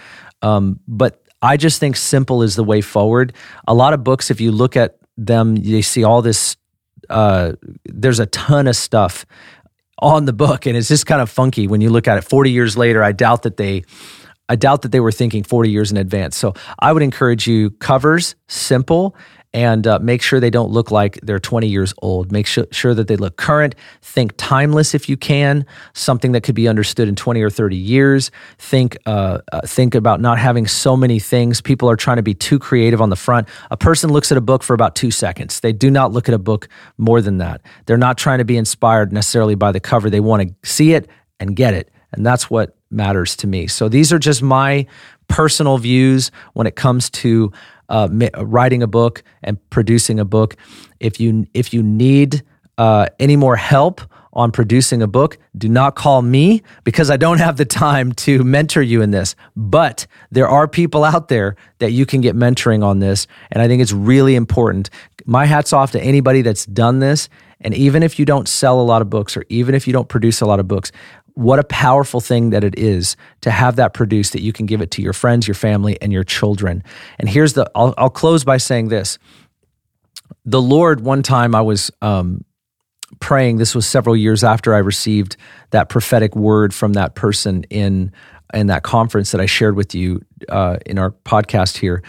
[0.43, 3.33] Um, but I just think simple is the way forward.
[3.67, 6.55] A lot of books, if you look at them, you see all this.
[7.09, 7.53] Uh,
[7.85, 9.25] there's a ton of stuff
[9.99, 12.23] on the book and it's just kind of funky when you look at it.
[12.23, 13.83] 40 years later i doubt that they
[14.49, 16.35] i doubt that they were thinking 40 years in advance.
[16.35, 19.15] So i would encourage you covers simple
[19.53, 22.31] and uh, make sure they don't look like they're 20 years old.
[22.31, 23.75] Make sure, sure that they look current.
[24.01, 28.31] Think timeless if you can, something that could be understood in 20 or 30 years.
[28.57, 31.61] Think, uh, uh, think about not having so many things.
[31.61, 33.47] People are trying to be too creative on the front.
[33.69, 35.59] A person looks at a book for about two seconds.
[35.59, 37.61] They do not look at a book more than that.
[37.85, 40.09] They're not trying to be inspired necessarily by the cover.
[40.09, 41.07] They want to see it
[41.39, 41.91] and get it.
[42.11, 43.67] And that's what matters to me.
[43.67, 44.85] So these are just my
[45.27, 47.51] personal views when it comes to
[47.89, 48.07] uh,
[48.37, 50.55] writing a book and producing a book.
[50.99, 52.43] If you if you need
[52.77, 54.01] uh, any more help
[54.33, 58.43] on producing a book, do not call me because I don't have the time to
[58.43, 59.35] mentor you in this.
[59.55, 63.27] But there are people out there that you can get mentoring on this.
[63.51, 64.89] And I think it's really important.
[65.25, 67.29] My hat's off to anybody that's done this.
[67.61, 70.09] And even if you don't sell a lot of books or even if you don't
[70.09, 70.91] produce a lot of books,
[71.35, 74.81] what a powerful thing that it is to have that produced that you can give
[74.81, 76.83] it to your friends, your family, and your children.
[77.17, 79.17] And here's the, I'll, I'll close by saying this.
[80.45, 82.43] The Lord, one time I was um,
[83.19, 85.37] praying, this was several years after I received
[85.71, 88.11] that prophetic word from that person in,
[88.53, 92.03] in that conference that I shared with you uh, in our podcast here.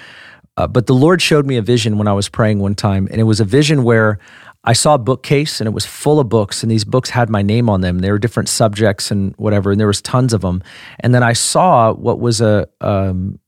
[0.57, 3.21] Uh, but the Lord showed me a vision when I was praying one time, and
[3.21, 4.19] it was a vision where
[4.65, 7.43] I saw a bookcase and it was full of books, and these books had my
[7.43, 7.99] name on them.
[7.99, 10.63] They were different subjects and whatever, and there was tons of them.
[11.01, 13.39] And then I saw what was a um,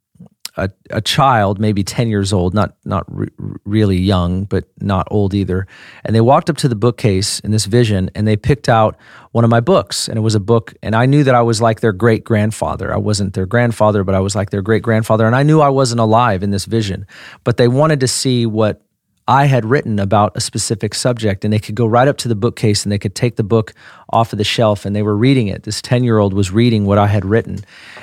[0.57, 3.29] a, a, child, maybe ten years old, not not re-
[3.65, 5.67] really young, but not old either.
[6.05, 8.97] And they walked up to the bookcase in this vision, and they picked out
[9.33, 10.75] one of my books, and it was a book.
[10.83, 12.93] And I knew that I was like their great grandfather.
[12.93, 15.69] I wasn't their grandfather, but I was like their great grandfather, and I knew I
[15.69, 17.07] wasn't alive in this vision.
[17.45, 18.86] But they wanted to see what
[19.29, 22.37] I had written about a specific subject, and they could go right up to the
[22.37, 23.75] bookcase and they could take the book
[24.11, 25.65] off of the shelf and they were reading it.
[25.65, 27.59] This 10 year old was reading what I had written.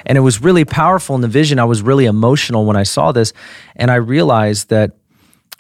[0.06, 1.60] And it was really powerful in the vision.
[1.60, 3.32] I was really emotional when I saw this,
[3.76, 4.98] and I realized that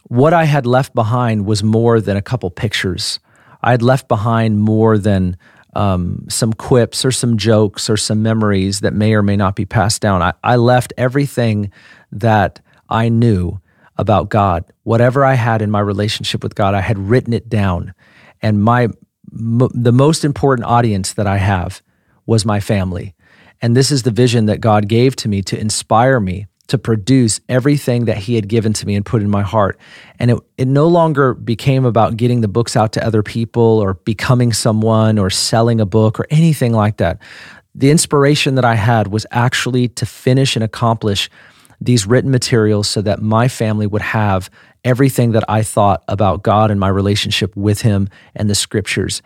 [0.09, 3.19] what I had left behind was more than a couple pictures.
[3.61, 5.37] I had left behind more than
[5.75, 9.65] um, some quips or some jokes or some memories that may or may not be
[9.65, 10.21] passed down.
[10.21, 11.71] I, I left everything
[12.11, 12.59] that
[12.89, 13.59] I knew
[13.97, 14.65] about God.
[14.83, 17.93] Whatever I had in my relationship with God, I had written it down.
[18.41, 18.83] And my
[19.31, 21.81] m- the most important audience that I have
[22.25, 23.13] was my family.
[23.61, 27.41] And this is the vision that God gave to me to inspire me to produce
[27.49, 29.77] everything that he had given to me and put in my heart.
[30.17, 33.95] And it, it no longer became about getting the books out to other people or
[33.95, 37.19] becoming someone or selling a book or anything like that.
[37.75, 41.29] The inspiration that I had was actually to finish and accomplish
[41.83, 44.49] these written materials so that my family would have
[44.83, 49.21] everything that I thought about God and my relationship with Him and the scriptures.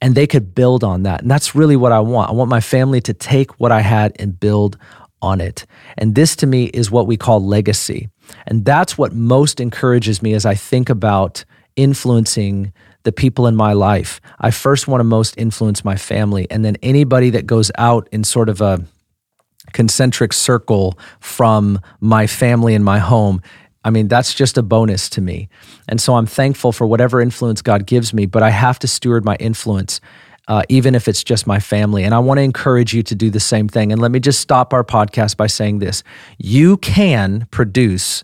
[0.00, 1.22] And they could build on that.
[1.22, 2.30] And that's really what I want.
[2.30, 4.78] I want my family to take what I had and build
[5.20, 5.66] on it.
[5.98, 8.08] And this to me is what we call legacy.
[8.46, 11.44] And that's what most encourages me as I think about
[11.76, 12.72] influencing
[13.04, 14.20] the people in my life.
[14.38, 16.46] I first want to most influence my family.
[16.50, 18.84] And then anybody that goes out in sort of a
[19.72, 23.42] concentric circle from my family and my home.
[23.84, 25.48] I mean, that's just a bonus to me.
[25.88, 29.24] And so I'm thankful for whatever influence God gives me, but I have to steward
[29.24, 30.00] my influence,
[30.46, 32.04] uh, even if it's just my family.
[32.04, 33.90] And I want to encourage you to do the same thing.
[33.90, 36.04] And let me just stop our podcast by saying this
[36.38, 38.22] you can produce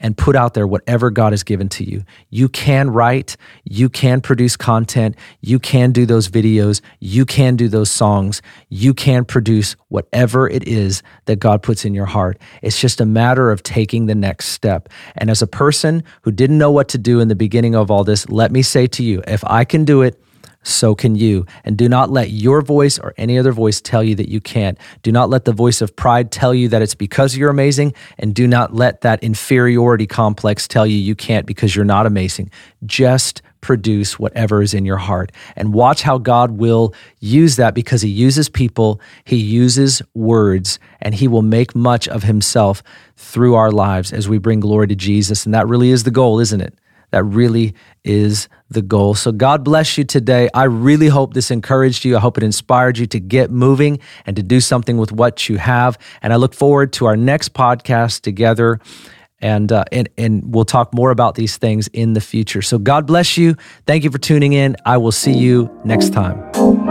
[0.00, 2.04] and put out there whatever God has given to you.
[2.30, 7.68] You can write, you can produce content, you can do those videos, you can do
[7.68, 12.40] those songs, you can produce whatever it is that God puts in your heart.
[12.62, 14.88] It's just a matter of taking the next step.
[15.16, 18.04] And as a person who didn't know what to do in the beginning of all
[18.04, 20.20] this, let me say to you if I can do it,
[20.66, 21.46] so can you.
[21.64, 24.78] And do not let your voice or any other voice tell you that you can't.
[25.02, 27.94] Do not let the voice of pride tell you that it's because you're amazing.
[28.18, 32.50] And do not let that inferiority complex tell you you can't because you're not amazing.
[32.84, 38.02] Just produce whatever is in your heart and watch how God will use that because
[38.02, 42.82] He uses people, He uses words, and He will make much of Himself
[43.16, 45.44] through our lives as we bring glory to Jesus.
[45.44, 46.74] And that really is the goal, isn't it?
[47.10, 49.14] That really is the goal.
[49.14, 50.48] So, God bless you today.
[50.54, 52.16] I really hope this encouraged you.
[52.16, 55.58] I hope it inspired you to get moving and to do something with what you
[55.58, 55.98] have.
[56.22, 58.80] And I look forward to our next podcast together.
[59.38, 62.62] And, uh, and, and we'll talk more about these things in the future.
[62.62, 63.56] So, God bless you.
[63.86, 64.76] Thank you for tuning in.
[64.84, 66.85] I will see you next time.